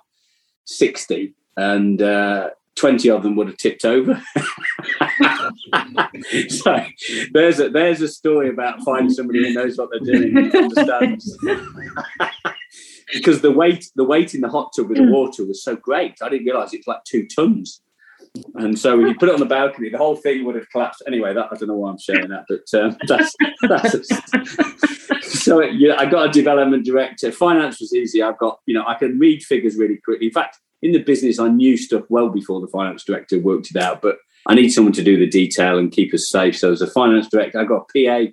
60. 0.66 1.36
And 1.58 2.02
uh, 2.02 2.52
20 2.76 3.10
of 3.10 3.24
them 3.24 3.36
would 3.36 3.48
have 3.48 3.58
tipped 3.58 3.84
over. 3.84 4.22
so 6.50 6.86
there's 7.32 7.60
a 7.60 7.70
there's 7.70 8.02
a 8.02 8.08
story 8.08 8.50
about 8.50 8.82
finding 8.82 9.12
somebody 9.12 9.48
who 9.48 9.54
knows 9.54 9.78
what 9.78 9.90
they're 9.92 10.00
doing 10.00 10.38
and 10.38 10.56
understands. 10.56 11.38
because 13.14 13.42
the 13.42 13.52
weight 13.52 13.90
the 13.96 14.04
weight 14.04 14.36
in 14.36 14.42
the 14.42 14.50
hot 14.50 14.72
tub 14.76 14.90
with 14.90 14.98
the 14.98 15.12
water 15.12 15.46
was 15.46 15.64
so 15.64 15.76
great, 15.76 16.18
I 16.22 16.30
didn't 16.30 16.46
realise 16.46 16.74
it's 16.74 16.88
like 16.88 17.04
two 17.06 17.28
tons. 17.28 17.82
And 18.56 18.78
so 18.78 18.98
when 18.98 19.08
you 19.08 19.16
put 19.16 19.30
it 19.30 19.34
on 19.34 19.40
the 19.40 19.46
balcony, 19.46 19.90
the 19.90 19.98
whole 19.98 20.16
thing 20.16 20.46
would 20.46 20.56
have 20.56 20.70
collapsed. 20.70 21.04
Anyway, 21.08 21.34
that 21.34 21.48
I 21.52 21.56
don't 21.56 21.68
know 21.68 21.76
why 21.76 21.90
I'm 21.90 21.98
sharing 21.98 22.30
that, 22.30 22.46
but 22.48 22.80
um, 22.80 22.96
that's 23.08 23.36
that's. 23.68 25.44
so 25.44 25.62
yeah, 25.64 25.96
I 25.98 26.06
got 26.06 26.30
a 26.30 26.32
development 26.32 26.86
director. 26.86 27.32
Finance 27.32 27.80
was 27.80 27.94
easy. 27.94 28.22
I've 28.22 28.38
got 28.38 28.60
you 28.66 28.76
know 28.76 28.84
I 28.88 28.96
can 28.96 29.18
read 29.18 29.44
figures 29.44 29.76
really 29.78 29.98
quickly. 29.98 30.28
In 30.28 30.34
fact, 30.34 30.58
in 30.82 30.92
the 30.92 31.04
business, 31.04 31.40
I 31.40 31.48
knew 31.48 31.76
stuff 31.78 32.04
well 32.10 32.30
before 32.30 32.62
the 32.62 32.68
finance 32.68 33.04
director 33.04 33.40
worked 33.40 33.72
it 33.72 33.82
out. 33.82 34.02
But 34.02 34.18
I 34.50 34.56
need 34.56 34.70
someone 34.70 34.94
to 34.94 35.04
do 35.04 35.18
the 35.18 35.28
detail 35.28 35.78
and 35.78 35.92
keep 35.92 36.14
us 36.14 36.28
safe. 36.30 36.58
So 36.58 36.72
as 36.72 36.82
a 36.82 36.88
finance 36.88 37.28
director, 37.30 37.60
I 37.60 37.66
got 37.66 37.86
a 37.96 38.26
PA. 38.26 38.32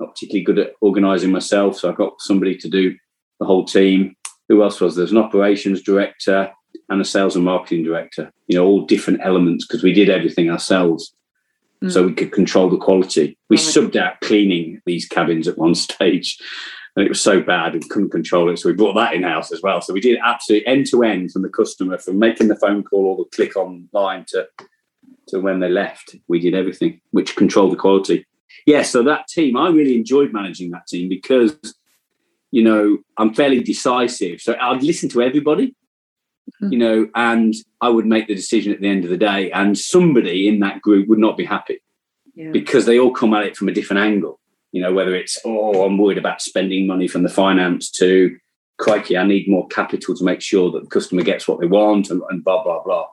Not 0.00 0.14
particularly 0.14 0.44
good 0.44 0.58
at 0.60 0.74
organising 0.80 1.32
myself, 1.32 1.76
so 1.76 1.90
I 1.90 1.94
got 1.94 2.20
somebody 2.20 2.56
to 2.56 2.68
do 2.68 2.94
the 3.40 3.46
whole 3.46 3.64
team. 3.64 4.14
Who 4.48 4.62
else 4.62 4.80
was 4.80 4.94
there? 4.94 5.02
There's 5.02 5.10
an 5.10 5.18
operations 5.18 5.82
director 5.82 6.52
and 6.88 7.00
a 7.00 7.04
sales 7.04 7.34
and 7.34 7.44
marketing 7.44 7.82
director. 7.82 8.32
You 8.46 8.56
know, 8.56 8.64
all 8.64 8.86
different 8.86 9.20
elements 9.24 9.66
because 9.66 9.82
we 9.82 9.92
did 9.92 10.08
everything 10.08 10.48
ourselves, 10.48 11.12
Mm. 11.82 11.92
so 11.92 12.04
we 12.06 12.12
could 12.12 12.32
control 12.32 12.68
the 12.68 12.76
quality. 12.76 13.38
We 13.48 13.56
subbed 13.56 13.94
out 13.94 14.20
cleaning 14.20 14.80
these 14.84 15.06
cabins 15.06 15.46
at 15.46 15.58
one 15.58 15.74
stage, 15.86 16.36
and 16.96 17.04
it 17.04 17.08
was 17.08 17.20
so 17.20 17.40
bad 17.40 17.74
we 17.74 17.80
couldn't 17.80 18.10
control 18.10 18.50
it. 18.50 18.58
So 18.58 18.68
we 18.68 18.74
brought 18.74 18.94
that 18.94 19.14
in 19.14 19.22
house 19.22 19.52
as 19.52 19.62
well. 19.62 19.80
So 19.80 19.92
we 19.92 20.00
did 20.00 20.18
absolutely 20.24 20.66
end 20.66 20.86
to 20.86 21.04
end 21.04 21.30
from 21.32 21.42
the 21.42 21.48
customer, 21.48 21.98
from 21.98 22.18
making 22.18 22.48
the 22.48 22.56
phone 22.56 22.82
call 22.82 23.06
or 23.06 23.16
the 23.16 23.36
click 23.36 23.56
online 23.56 24.24
to 24.28 24.48
to 25.28 25.40
when 25.40 25.60
they 25.60 25.68
left. 25.68 26.16
We 26.28 26.38
did 26.40 26.54
everything, 26.54 27.00
which 27.10 27.36
controlled 27.36 27.72
the 27.72 27.76
quality. 27.76 28.24
Yeah, 28.66 28.82
so 28.82 29.02
that 29.04 29.28
team, 29.28 29.56
I 29.56 29.68
really 29.68 29.96
enjoyed 29.96 30.32
managing 30.32 30.70
that 30.70 30.86
team 30.86 31.08
because, 31.08 31.56
you 32.50 32.62
know, 32.62 32.98
I'm 33.16 33.34
fairly 33.34 33.62
decisive. 33.62 34.40
So 34.40 34.56
I'd 34.60 34.82
listen 34.82 35.08
to 35.10 35.22
everybody, 35.22 35.74
Mhm. 36.62 36.72
you 36.72 36.78
know, 36.78 37.08
and 37.14 37.54
I 37.80 37.88
would 37.88 38.06
make 38.06 38.26
the 38.26 38.34
decision 38.34 38.72
at 38.72 38.80
the 38.80 38.88
end 38.88 39.04
of 39.04 39.10
the 39.10 39.16
day. 39.16 39.50
And 39.50 39.76
somebody 39.78 40.48
in 40.48 40.60
that 40.60 40.80
group 40.80 41.08
would 41.08 41.18
not 41.18 41.36
be 41.36 41.44
happy 41.44 41.78
Yeah. 42.34 42.50
because 42.50 42.86
they 42.86 42.98
all 42.98 43.10
come 43.10 43.34
at 43.34 43.46
it 43.46 43.56
from 43.56 43.68
a 43.68 43.72
different 43.72 44.02
angle. 44.02 44.40
You 44.72 44.82
know, 44.82 44.92
whether 44.92 45.14
it's, 45.14 45.38
oh, 45.44 45.84
I'm 45.84 45.98
worried 45.98 46.18
about 46.18 46.42
spending 46.42 46.86
money 46.86 47.08
from 47.08 47.22
the 47.22 47.28
finance 47.28 47.90
to, 47.92 48.36
crikey, 48.78 49.16
I 49.16 49.26
need 49.26 49.48
more 49.48 49.66
capital 49.68 50.14
to 50.14 50.24
make 50.24 50.40
sure 50.40 50.70
that 50.70 50.84
the 50.84 50.90
customer 50.90 51.22
gets 51.22 51.48
what 51.48 51.60
they 51.60 51.66
want 51.66 52.10
and, 52.10 52.22
and 52.30 52.44
blah, 52.44 52.62
blah, 52.62 52.82
blah. 52.82 53.06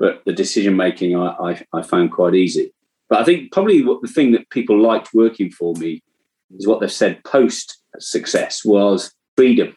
But 0.00 0.22
the 0.24 0.32
decision 0.32 0.74
making 0.74 1.14
I, 1.14 1.28
I, 1.28 1.64
I 1.74 1.82
found 1.82 2.10
quite 2.10 2.34
easy. 2.34 2.72
But 3.08 3.20
I 3.20 3.24
think 3.24 3.52
probably 3.52 3.84
what 3.84 4.00
the 4.00 4.08
thing 4.08 4.32
that 4.32 4.48
people 4.50 4.80
liked 4.80 5.14
working 5.14 5.50
for 5.50 5.74
me 5.74 6.02
is 6.56 6.66
what 6.66 6.80
they've 6.80 6.90
said 6.90 7.22
post 7.22 7.82
success 7.98 8.64
was 8.64 9.12
freedom. 9.36 9.76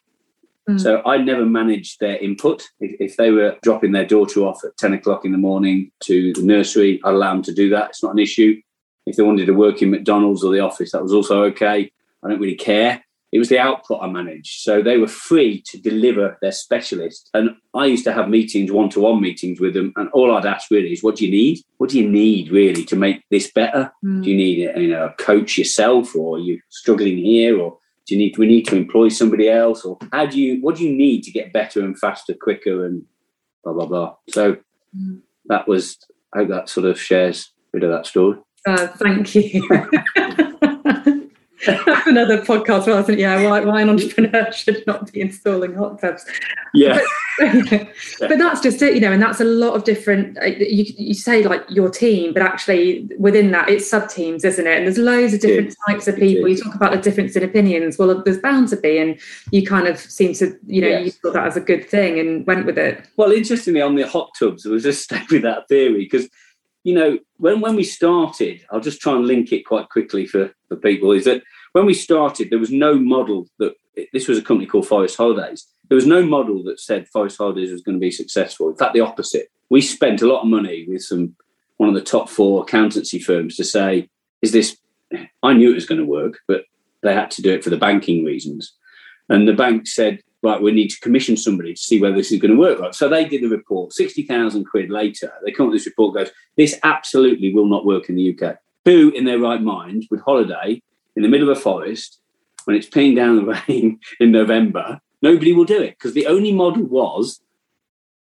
Mm. 0.69 0.79
So 0.79 1.01
I 1.05 1.17
never 1.17 1.45
managed 1.45 1.99
their 1.99 2.17
input. 2.17 2.63
If, 2.79 2.95
if, 3.01 3.17
they 3.17 3.31
were 3.31 3.57
dropping 3.63 3.91
their 3.91 4.05
daughter 4.05 4.41
off 4.41 4.63
at 4.63 4.77
10 4.77 4.93
o'clock 4.93 5.25
in 5.25 5.33
the 5.33 5.37
morning 5.37 5.91
to 6.03 6.31
the 6.33 6.41
nursery, 6.41 7.01
I'd 7.03 7.13
allow 7.13 7.33
them 7.33 7.43
to 7.43 7.53
do 7.53 7.69
that. 7.71 7.89
It's 7.89 8.03
not 8.03 8.13
an 8.13 8.19
issue. 8.19 8.61
If 9.05 9.17
they 9.17 9.23
wanted 9.23 9.47
to 9.47 9.53
work 9.53 9.81
in 9.81 9.91
McDonald's 9.91 10.43
or 10.43 10.53
the 10.53 10.61
office, 10.61 10.93
that 10.93 11.03
was 11.03 11.11
also 11.11 11.43
okay. 11.45 11.91
I 12.23 12.29
don't 12.29 12.39
really 12.39 12.55
care. 12.55 13.02
It 13.33 13.39
was 13.39 13.49
the 13.49 13.57
output 13.57 13.99
I 13.99 14.07
managed. 14.07 14.61
So 14.61 14.83
they 14.83 14.97
were 14.97 15.07
free 15.07 15.63
to 15.65 15.81
deliver 15.81 16.37
their 16.43 16.51
specialist. 16.51 17.31
And 17.33 17.55
I 17.73 17.87
used 17.87 18.03
to 18.03 18.13
have 18.13 18.29
meetings, 18.29 18.71
one 18.71 18.89
to 18.89 18.99
one 18.99 19.21
meetings 19.21 19.59
with 19.59 19.73
them. 19.73 19.91
And 19.95 20.07
all 20.09 20.31
I'd 20.37 20.45
ask 20.45 20.69
really 20.69 20.93
is, 20.93 21.01
what 21.01 21.15
do 21.15 21.25
you 21.25 21.31
need? 21.31 21.61
What 21.77 21.89
do 21.89 21.99
you 21.99 22.07
need 22.07 22.51
really 22.51 22.85
to 22.85 22.95
make 22.95 23.23
this 23.31 23.51
better? 23.51 23.91
Mm. 24.05 24.23
Do 24.23 24.29
you 24.29 24.37
need 24.37 24.57
you 24.79 24.87
know, 24.87 25.05
a 25.05 25.13
coach 25.13 25.57
yourself 25.57 26.15
or 26.15 26.37
are 26.37 26.41
you 26.41 26.59
struggling 26.69 27.17
here? 27.17 27.59
Or 27.59 27.79
do 28.05 28.13
you 28.13 28.19
need, 28.19 28.35
do 28.35 28.41
we 28.41 28.47
need 28.47 28.67
to 28.67 28.75
employ 28.75 29.09
somebody 29.09 29.49
else? 29.49 29.83
Or 29.83 29.97
how 30.11 30.27
do 30.27 30.39
you, 30.39 30.61
what 30.61 30.75
do 30.75 30.83
you 30.83 30.95
need 30.95 31.23
to 31.23 31.31
get 31.31 31.51
better 31.51 31.81
and 31.83 31.97
faster, 31.97 32.35
quicker 32.39 32.85
and 32.85 33.03
blah, 33.63 33.73
blah, 33.73 33.87
blah. 33.87 34.15
So 34.29 34.57
mm. 34.95 35.21
that 35.45 35.67
was, 35.67 35.97
I 36.35 36.39
hope 36.39 36.49
that 36.49 36.69
sort 36.69 36.85
of 36.85 37.01
shares 37.01 37.51
a 37.73 37.77
bit 37.77 37.83
of 37.83 37.89
that 37.89 38.05
story. 38.05 38.37
Uh, 38.67 38.87
thank 38.87 39.33
you. 39.33 39.67
Another 42.05 42.41
podcast, 42.41 42.87
wasn't 42.87 43.17
it? 43.17 43.19
Yeah, 43.19 43.49
why, 43.49 43.61
why 43.61 43.81
an 43.81 43.89
entrepreneur 43.89 44.51
should 44.53 44.85
not 44.85 45.11
be 45.11 45.21
installing 45.21 45.73
hot 45.73 45.99
tubs. 45.99 46.25
Yeah. 46.73 46.99
But, 47.39 47.87
but, 48.19 48.37
that's 48.37 48.59
just 48.59 48.81
it, 48.81 48.95
you 48.95 48.99
know, 48.99 49.11
and 49.11 49.21
that's 49.21 49.39
a 49.39 49.45
lot 49.45 49.75
of 49.75 49.85
different, 49.85 50.37
uh, 50.39 50.45
you, 50.45 50.85
you 50.97 51.13
say 51.13 51.43
like 51.43 51.63
your 51.69 51.89
team, 51.89 52.33
but 52.33 52.41
actually 52.41 53.09
within 53.17 53.51
that, 53.51 53.69
it's 53.69 53.89
sub 53.89 54.09
teams, 54.09 54.43
isn't 54.43 54.67
it? 54.67 54.77
And 54.77 54.85
there's 54.85 54.97
loads 54.97 55.33
of 55.33 55.39
different 55.39 55.75
types 55.87 56.07
of 56.07 56.17
people. 56.17 56.49
You 56.49 56.57
talk 56.57 56.75
about 56.75 56.91
the 56.91 56.99
difference 56.99 57.35
in 57.35 57.43
opinions. 57.43 57.97
Well, 57.97 58.21
there's 58.23 58.39
bound 58.39 58.67
to 58.69 58.77
be, 58.77 58.97
and 58.97 59.19
you 59.51 59.65
kind 59.65 59.87
of 59.87 59.97
seem 59.97 60.33
to, 60.35 60.57
you 60.67 60.81
know, 60.81 60.87
yes. 60.87 61.05
you 61.05 61.11
thought 61.11 61.33
that 61.33 61.47
as 61.47 61.55
a 61.55 61.61
good 61.61 61.89
thing 61.89 62.19
and 62.19 62.45
went 62.45 62.65
with 62.65 62.77
it. 62.77 63.07
Well, 63.15 63.31
interestingly, 63.31 63.81
on 63.81 63.95
the 63.95 64.07
hot 64.07 64.31
tubs, 64.37 64.65
I 64.65 64.69
was 64.69 64.83
just 64.83 65.03
staying 65.03 65.27
with 65.31 65.43
that 65.43 65.67
theory 65.69 65.99
because 65.99 66.27
you 66.83 66.93
know, 66.93 67.17
when 67.37 67.61
when 67.61 67.75
we 67.75 67.83
started, 67.83 68.61
I'll 68.69 68.81
just 68.81 69.01
try 69.01 69.15
and 69.15 69.25
link 69.25 69.51
it 69.51 69.65
quite 69.65 69.89
quickly 69.89 70.25
for, 70.25 70.53
for 70.67 70.75
people, 70.75 71.11
is 71.11 71.25
that 71.25 71.41
when 71.73 71.85
we 71.85 71.93
started, 71.93 72.49
there 72.49 72.59
was 72.59 72.71
no 72.71 72.95
model 72.95 73.47
that 73.59 73.75
this 74.13 74.27
was 74.27 74.37
a 74.37 74.41
company 74.41 74.67
called 74.67 74.87
Forest 74.87 75.17
Holidays. 75.17 75.67
There 75.89 75.95
was 75.95 76.07
no 76.07 76.25
model 76.25 76.63
that 76.63 76.79
said 76.79 77.07
Forest 77.09 77.37
Holidays 77.37 77.71
was 77.71 77.81
going 77.81 77.97
to 77.97 78.01
be 78.01 78.11
successful. 78.11 78.69
In 78.69 78.75
fact, 78.75 78.93
the 78.93 79.01
opposite. 79.01 79.51
We 79.69 79.81
spent 79.81 80.21
a 80.21 80.27
lot 80.27 80.41
of 80.41 80.47
money 80.47 80.85
with 80.87 81.03
some 81.03 81.35
one 81.77 81.89
of 81.89 81.95
the 81.95 82.01
top 82.01 82.29
four 82.29 82.61
accountancy 82.61 83.19
firms 83.19 83.57
to 83.57 83.63
say, 83.63 84.07
is 84.41 84.51
this 84.51 84.77
I 85.41 85.53
knew 85.53 85.71
it 85.71 85.75
was 85.75 85.85
going 85.85 85.99
to 85.99 86.07
work, 86.07 86.39
but 86.47 86.65
they 87.01 87.13
had 87.13 87.31
to 87.31 87.41
do 87.41 87.53
it 87.53 87.63
for 87.63 87.69
the 87.69 87.77
banking 87.77 88.23
reasons. 88.23 88.73
And 89.29 89.47
the 89.47 89.53
bank 89.53 89.87
said, 89.87 90.19
right, 90.41 90.61
we 90.61 90.71
need 90.71 90.89
to 90.89 90.99
commission 90.99 91.37
somebody 91.37 91.73
to 91.73 91.81
see 91.81 91.99
whether 91.99 92.15
this 92.15 92.31
is 92.31 92.39
going 92.39 92.53
to 92.53 92.59
work. 92.59 92.79
Right. 92.79 92.95
So 92.95 93.09
they 93.09 93.25
did 93.25 93.43
the 93.43 93.49
report. 93.49 93.93
60,000 93.93 94.65
quid 94.65 94.89
later, 94.89 95.31
they 95.43 95.51
come 95.51 95.67
up 95.67 95.71
with 95.71 95.81
this 95.81 95.87
report 95.87 96.15
goes, 96.15 96.29
this 96.57 96.79
absolutely 96.83 97.53
will 97.53 97.67
not 97.67 97.85
work 97.85 98.09
in 98.09 98.15
the 98.15 98.37
UK. 98.37 98.57
Who 98.85 99.11
in 99.11 99.25
their 99.25 99.39
right 99.39 99.61
mind 99.61 100.07
would 100.11 100.21
holiday 100.21 100.81
in 101.15 101.23
the 101.23 101.29
middle 101.29 101.49
of 101.49 101.57
a 101.57 101.59
forest 101.59 102.19
when 102.65 102.75
it's 102.75 102.87
peeing 102.87 103.15
down 103.15 103.37
the 103.37 103.61
rain 103.67 103.99
in 104.19 104.31
November? 104.31 104.99
Nobody 105.21 105.53
will 105.53 105.65
do 105.65 105.81
it 105.81 105.91
because 105.97 106.13
the 106.13 106.27
only 106.27 106.51
model 106.51 106.83
was 106.83 107.41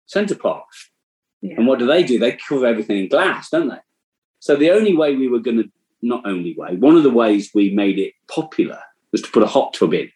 Center 0.06 0.34
Parcs. 0.34 0.90
Yeah. 1.40 1.54
And 1.56 1.66
what 1.66 1.78
do 1.78 1.86
they 1.86 2.04
do? 2.04 2.18
They 2.18 2.32
cover 2.32 2.66
everything 2.66 2.98
in 2.98 3.08
glass, 3.08 3.50
don't 3.50 3.68
they? 3.68 3.80
So 4.38 4.54
the 4.54 4.70
only 4.70 4.96
way 4.96 5.16
we 5.16 5.28
were 5.28 5.40
going 5.40 5.56
to, 5.58 5.70
not 6.00 6.24
only 6.24 6.54
way, 6.56 6.76
one 6.76 6.96
of 6.96 7.02
the 7.02 7.10
ways 7.10 7.50
we 7.54 7.70
made 7.70 7.98
it 7.98 8.14
popular 8.28 8.78
was 9.10 9.22
to 9.22 9.30
put 9.30 9.42
a 9.42 9.48
hot 9.48 9.74
tub 9.74 9.94
in 9.94 10.10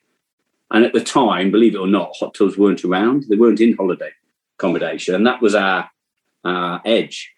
and 0.71 0.85
at 0.85 0.93
the 0.93 1.03
time, 1.03 1.51
believe 1.51 1.75
it 1.75 1.79
or 1.79 1.87
not, 1.87 2.17
hot 2.19 2.35
tubs 2.35 2.59
weren't 2.59 2.85
around. 2.85 3.25
They 3.29 3.37
weren't 3.37 3.61
in 3.61 3.77
holiday 3.77 4.11
accommodation. 4.59 5.15
And 5.15 5.27
that 5.27 5.41
was 5.41 5.55
our, 5.55 5.89
our 6.45 6.83
edge. 6.85 7.33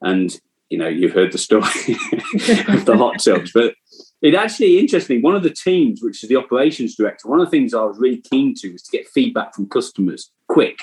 And, 0.00 0.38
you 0.70 0.78
know, 0.78 0.88
you've 0.88 1.12
heard 1.12 1.32
the 1.32 1.38
story 1.38 1.62
of 2.68 2.84
the 2.86 2.96
hot 2.96 3.22
tubs. 3.22 3.52
But 3.52 3.74
it 4.22 4.34
actually 4.34 4.78
interesting. 4.78 5.22
One 5.22 5.36
of 5.36 5.42
the 5.42 5.50
teams, 5.50 6.02
which 6.02 6.22
is 6.22 6.28
the 6.28 6.36
operations 6.36 6.96
director, 6.96 7.28
one 7.28 7.40
of 7.40 7.46
the 7.46 7.50
things 7.50 7.74
I 7.74 7.84
was 7.84 7.98
really 7.98 8.20
keen 8.20 8.54
to 8.56 8.72
was 8.72 8.82
to 8.82 8.96
get 8.96 9.08
feedback 9.08 9.54
from 9.54 9.68
customers 9.68 10.30
quick. 10.48 10.78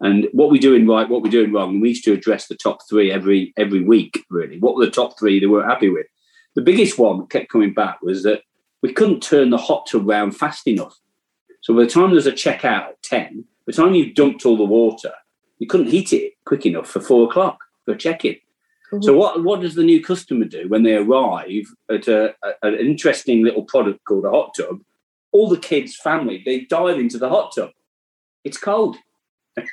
And 0.00 0.28
what 0.32 0.50
we're 0.50 0.60
doing 0.60 0.86
right, 0.86 1.08
what 1.08 1.22
we're 1.22 1.30
doing 1.30 1.52
wrong. 1.52 1.80
we 1.80 1.90
used 1.90 2.04
to 2.04 2.12
address 2.12 2.46
the 2.46 2.54
top 2.54 2.80
three 2.88 3.10
every 3.10 3.52
every 3.56 3.82
week, 3.82 4.24
really. 4.30 4.58
What 4.58 4.76
were 4.76 4.84
the 4.84 4.90
top 4.90 5.18
three 5.18 5.40
they 5.40 5.46
weren't 5.46 5.70
happy 5.70 5.88
with? 5.88 6.06
The 6.54 6.62
biggest 6.62 6.98
one 6.98 7.18
that 7.18 7.30
kept 7.30 7.50
coming 7.50 7.72
back 7.72 8.02
was 8.02 8.22
that 8.22 8.42
we 8.82 8.92
couldn't 8.92 9.22
turn 9.22 9.50
the 9.50 9.58
hot 9.58 9.86
tub 9.90 10.06
round 10.06 10.36
fast 10.36 10.66
enough. 10.68 10.96
So 11.62 11.74
by 11.74 11.82
the 11.82 11.90
time 11.90 12.10
there's 12.10 12.26
a 12.26 12.32
checkout 12.32 12.88
at 12.90 13.02
10, 13.02 13.38
by 13.38 13.44
the 13.66 13.72
time 13.72 13.94
you've 13.94 14.14
dumped 14.14 14.46
all 14.46 14.56
the 14.56 14.64
water, 14.64 15.12
you 15.58 15.66
couldn't 15.66 15.88
heat 15.88 16.12
it 16.12 16.34
quick 16.44 16.66
enough 16.66 16.88
for 16.88 17.00
four 17.00 17.28
o'clock 17.28 17.58
for 17.84 17.96
check-in. 17.96 18.36
So 19.00 19.16
what, 19.16 19.42
what 19.42 19.60
does 19.60 19.74
the 19.74 19.82
new 19.82 20.02
customer 20.02 20.44
do 20.44 20.68
when 20.68 20.84
they 20.84 20.94
arrive 20.94 21.66
at 21.90 22.06
a, 22.06 22.34
a, 22.44 22.52
an 22.62 22.74
interesting 22.76 23.42
little 23.42 23.64
product 23.64 24.04
called 24.04 24.24
a 24.24 24.30
hot 24.30 24.54
tub? 24.56 24.78
All 25.32 25.48
the 25.48 25.58
kids' 25.58 25.96
family, 25.96 26.42
they 26.44 26.60
dive 26.60 26.98
into 26.98 27.18
the 27.18 27.28
hot 27.28 27.52
tub. 27.54 27.70
It's 28.44 28.58
cold. 28.58 28.96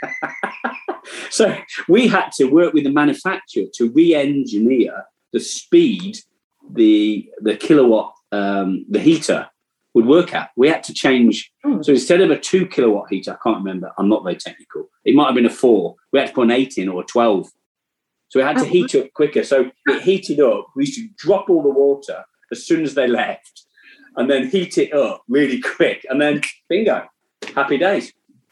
so 1.30 1.56
we 1.88 2.08
had 2.08 2.32
to 2.38 2.46
work 2.46 2.74
with 2.74 2.86
the 2.86 2.92
manufacturer 2.92 3.66
to 3.76 3.92
re-engineer 3.92 5.06
the 5.32 5.40
speed, 5.40 6.18
the 6.72 7.30
the 7.42 7.58
kilowatt, 7.58 8.14
um, 8.32 8.86
the 8.90 9.00
heater 9.00 9.48
would 9.94 10.06
work 10.06 10.34
at. 10.34 10.52
We 10.56 10.70
had 10.70 10.84
to 10.86 10.94
change. 10.94 11.52
Hmm. 11.64 11.82
So 11.82 11.92
instead 11.92 12.22
of 12.22 12.32
a 12.32 12.40
two 12.40 12.66
kilowatt 12.66 13.10
heater, 13.10 13.34
I 13.34 13.38
can't 13.44 13.58
remember, 13.58 13.92
I'm 13.98 14.10
not 14.10 14.24
very 14.24 14.36
technical, 14.36 14.90
it 15.06 15.16
might 15.16 15.26
have 15.26 15.36
been 15.36 15.46
a 15.46 15.50
four. 15.50 15.96
We 16.12 16.20
had 16.20 16.30
to 16.30 16.34
put 16.34 16.44
an 16.44 16.52
eight 16.52 16.78
in 16.78 16.90
or 16.90 17.02
a 17.02 17.06
12. 17.06 17.48
So 18.34 18.40
we 18.40 18.46
had 18.46 18.58
to 18.58 18.66
heat 18.66 18.96
up 18.96 19.14
quicker. 19.14 19.44
So 19.44 19.70
it 19.86 20.02
heated 20.02 20.40
up. 20.40 20.66
We 20.76 20.86
used 20.86 20.98
to 20.98 21.08
drop 21.18 21.52
all 21.52 21.62
the 21.62 21.70
water 21.70 22.24
as 22.52 22.66
soon 22.66 22.82
as 22.82 22.96
they 22.96 23.06
left 23.06 23.66
and 24.16 24.28
then 24.28 24.50
heat 24.50 24.76
it 24.80 24.92
up 24.92 25.22
really 25.28 25.62
quick. 25.62 26.04
And 26.10 26.20
then 26.20 26.42
bingo, 26.68 27.06
happy 27.54 27.78
days. 27.78 28.12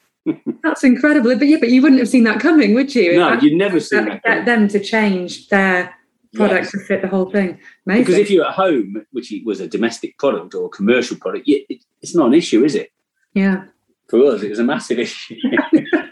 That's 0.64 0.84
incredible. 0.84 1.36
But 1.36 1.48
yeah, 1.48 1.58
but 1.60 1.70
you 1.70 1.82
wouldn't 1.82 2.00
have 2.00 2.10
seen 2.10 2.26
that 2.26 2.40
coming, 2.40 2.76
would 2.76 2.94
you? 2.94 3.18
No, 3.18 3.34
you'd 3.42 3.58
never 3.58 3.80
seen 3.80 4.06
that. 4.06 4.22
Get 4.22 4.46
them 4.46 4.68
to 4.68 4.80
change 4.80 5.48
their 5.48 5.92
product 6.36 6.66
yes. 6.66 6.72
to 6.74 6.80
fit 6.82 7.02
the 7.02 7.08
whole 7.08 7.32
thing. 7.32 7.60
Amazing. 7.88 8.04
Because 8.04 8.20
if 8.20 8.30
you're 8.30 8.46
at 8.46 8.54
home, 8.54 9.04
which 9.14 9.34
was 9.44 9.62
a 9.62 9.68
domestic 9.68 10.16
product 10.20 10.54
or 10.54 10.68
a 10.68 10.70
commercial 10.70 11.18
product, 11.18 11.46
it's 11.48 12.14
not 12.14 12.28
an 12.28 12.36
issue, 12.36 12.64
is 12.64 12.76
it? 12.76 12.92
Yeah. 13.34 13.64
For 14.10 14.24
us, 14.28 14.44
it 14.44 14.50
was 14.52 14.60
a 14.60 14.64
massive 14.64 15.00
issue. 15.00 15.40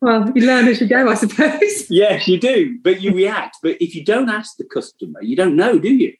well, 0.00 0.30
you 0.34 0.46
learn 0.46 0.68
as 0.68 0.80
you 0.80 0.86
go, 0.86 1.08
I 1.08 1.14
suppose. 1.14 1.86
Yes, 1.90 2.28
you 2.28 2.38
do, 2.38 2.78
but 2.82 3.00
you 3.00 3.12
react. 3.14 3.58
But 3.62 3.76
if 3.80 3.94
you 3.94 4.04
don't 4.04 4.30
ask 4.30 4.56
the 4.56 4.64
customer, 4.64 5.22
you 5.22 5.36
don't 5.36 5.56
know, 5.56 5.78
do 5.78 5.92
you? 5.92 6.14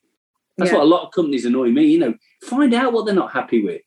That's 0.59 0.71
yeah. 0.71 0.79
what 0.79 0.85
a 0.85 0.89
lot 0.89 1.07
of 1.07 1.13
companies 1.13 1.45
annoy 1.45 1.71
me. 1.71 1.87
You 1.87 1.99
know, 1.99 2.15
find 2.43 2.75
out 2.75 2.93
what 2.93 3.07
they're 3.07 3.15
not 3.15 3.33
happy 3.33 3.63
with. 3.63 3.83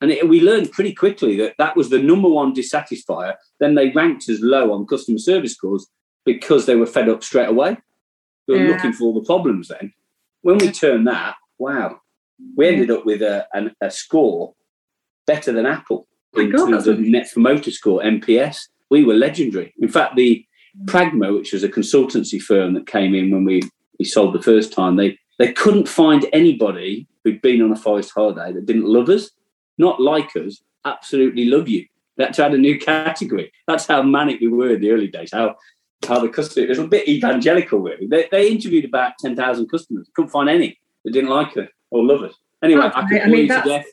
And 0.00 0.10
it, 0.10 0.28
we 0.28 0.40
learned 0.40 0.72
pretty 0.72 0.94
quickly 0.94 1.36
that 1.36 1.54
that 1.58 1.76
was 1.76 1.90
the 1.90 2.02
number 2.02 2.28
one 2.28 2.54
dissatisfier. 2.54 3.34
Then 3.58 3.74
they 3.74 3.90
ranked 3.90 4.28
as 4.28 4.40
low 4.40 4.72
on 4.72 4.86
customer 4.86 5.18
service 5.18 5.54
scores 5.54 5.86
because 6.24 6.66
they 6.66 6.76
were 6.76 6.86
fed 6.86 7.08
up 7.08 7.22
straight 7.22 7.48
away. 7.48 7.76
They 8.48 8.54
were 8.54 8.64
yeah. 8.64 8.74
looking 8.74 8.92
for 8.92 9.04
all 9.04 9.14
the 9.14 9.26
problems 9.26 9.68
then. 9.68 9.92
When 10.42 10.58
we 10.58 10.70
turned 10.70 11.06
that, 11.06 11.36
wow, 11.58 12.00
we 12.56 12.68
ended 12.68 12.90
up 12.90 13.04
with 13.04 13.22
a, 13.22 13.46
an, 13.52 13.74
a 13.80 13.90
score 13.90 14.54
better 15.26 15.52
than 15.52 15.66
Apple 15.66 16.08
in 16.34 16.50
God, 16.50 16.70
terms 16.70 16.86
of 16.86 16.98
Net 16.98 17.28
Promoter 17.32 17.70
Score, 17.70 18.00
NPS. 18.02 18.68
We 18.90 19.04
were 19.04 19.14
legendary. 19.14 19.72
In 19.78 19.88
fact, 19.88 20.16
the 20.16 20.44
Pragma, 20.84 21.34
which 21.34 21.52
was 21.52 21.64
a 21.64 21.68
consultancy 21.68 22.40
firm 22.40 22.74
that 22.74 22.86
came 22.86 23.14
in 23.14 23.30
when 23.30 23.44
we, 23.44 23.62
we 23.98 24.04
sold 24.04 24.34
the 24.34 24.42
first 24.42 24.72
time, 24.72 24.96
they, 24.96 25.18
they 25.38 25.52
couldn't 25.52 25.88
find 25.88 26.26
anybody 26.32 27.06
who'd 27.24 27.42
been 27.42 27.62
on 27.62 27.72
a 27.72 27.76
forest 27.76 28.12
holiday 28.14 28.52
that 28.52 28.66
didn't 28.66 28.84
love 28.84 29.08
us, 29.08 29.30
not 29.78 30.00
like 30.00 30.34
us, 30.36 30.62
absolutely 30.84 31.46
love 31.46 31.68
you. 31.68 31.86
That 32.16 32.34
to 32.34 32.44
add 32.44 32.52
a 32.52 32.58
new 32.58 32.78
category. 32.78 33.50
That's 33.66 33.86
how 33.86 34.02
manic 34.02 34.40
we 34.40 34.48
were 34.48 34.74
in 34.74 34.82
the 34.82 34.90
early 34.90 35.06
days. 35.06 35.30
How 35.32 35.56
how 36.06 36.20
the 36.20 36.28
customer, 36.28 36.64
it 36.64 36.68
was 36.68 36.78
a 36.78 36.86
bit 36.86 37.08
evangelical, 37.08 37.78
really. 37.80 38.06
They, 38.06 38.26
they 38.30 38.50
interviewed 38.50 38.84
about 38.84 39.12
10,000 39.18 39.68
customers, 39.68 40.08
couldn't 40.14 40.30
find 40.30 40.48
any 40.48 40.78
that 41.04 41.12
didn't 41.12 41.30
like 41.30 41.54
her 41.54 41.68
or 41.90 42.04
love 42.04 42.22
us. 42.22 42.34
Anyway, 42.62 42.84
okay. 42.86 43.00
I 43.00 43.08
could 43.08 43.22
I 43.22 43.26
mean, 43.26 43.48
death. 43.48 43.86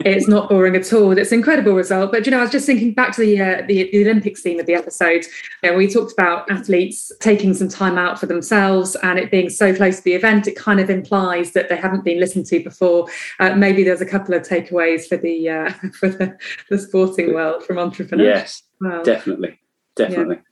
It's 0.00 0.28
not 0.28 0.48
boring 0.48 0.76
at 0.76 0.92
all. 0.92 1.16
It's 1.16 1.32
an 1.32 1.38
incredible 1.38 1.72
result. 1.72 2.12
But 2.12 2.26
you 2.26 2.30
know, 2.30 2.38
I 2.38 2.42
was 2.42 2.50
just 2.50 2.66
thinking 2.66 2.94
back 2.94 3.14
to 3.16 3.20
the 3.20 3.40
uh, 3.40 3.62
the, 3.66 3.90
the, 3.90 4.02
Olympics 4.02 4.42
theme 4.42 4.60
of 4.60 4.66
the 4.66 4.74
episode. 4.74 5.24
You 5.62 5.70
know, 5.70 5.76
we 5.76 5.88
talked 5.88 6.12
about 6.12 6.50
athletes 6.50 7.12
taking 7.20 7.54
some 7.54 7.68
time 7.68 7.98
out 7.98 8.18
for 8.18 8.26
themselves 8.26 8.96
and 9.02 9.18
it 9.18 9.30
being 9.30 9.50
so 9.50 9.74
close 9.74 9.98
to 9.98 10.02
the 10.04 10.14
event. 10.14 10.46
It 10.46 10.56
kind 10.56 10.80
of 10.80 10.90
implies 10.90 11.52
that 11.52 11.68
they 11.68 11.76
haven't 11.76 12.04
been 12.04 12.20
listened 12.20 12.46
to 12.46 12.62
before. 12.62 13.08
Uh, 13.40 13.54
maybe 13.54 13.82
there's 13.82 14.00
a 14.00 14.06
couple 14.06 14.34
of 14.34 14.42
takeaways 14.42 15.08
for 15.08 15.16
the 15.16 15.48
uh, 15.48 15.70
for 15.98 16.08
the, 16.08 16.36
the 16.70 16.78
sporting 16.78 17.34
world 17.34 17.64
from 17.64 17.78
entrepreneurs. 17.78 18.62
Yes, 18.80 19.04
definitely, 19.04 19.58
definitely. 19.94 20.36
Yeah. 20.36 20.42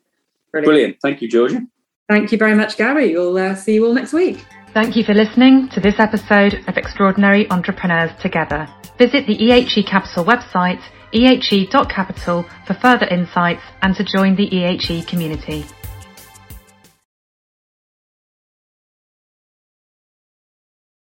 Brilliant. 0.50 0.68
Brilliant. 0.68 0.96
Thank 1.02 1.22
you, 1.22 1.28
Georgia. 1.28 1.66
Thank 2.08 2.30
you 2.30 2.38
very 2.38 2.54
much, 2.54 2.76
Gary. 2.76 3.12
We'll 3.14 3.36
uh, 3.36 3.54
see 3.54 3.74
you 3.74 3.86
all 3.86 3.94
next 3.94 4.12
week. 4.12 4.44
Thank 4.74 4.96
you 4.96 5.04
for 5.04 5.14
listening 5.14 5.68
to 5.68 5.80
this 5.80 6.00
episode 6.00 6.64
of 6.66 6.76
Extraordinary 6.76 7.48
Entrepreneurs 7.48 8.10
Together. 8.20 8.66
Visit 8.98 9.24
the 9.24 9.38
EHE 9.38 9.86
Capital 9.86 10.24
website, 10.24 10.82
ehe.capital, 11.12 12.44
for 12.66 12.74
further 12.74 13.06
insights 13.06 13.62
and 13.82 13.94
to 13.94 14.02
join 14.02 14.34
the 14.34 14.50
EHE 14.50 15.06
community. 15.06 15.64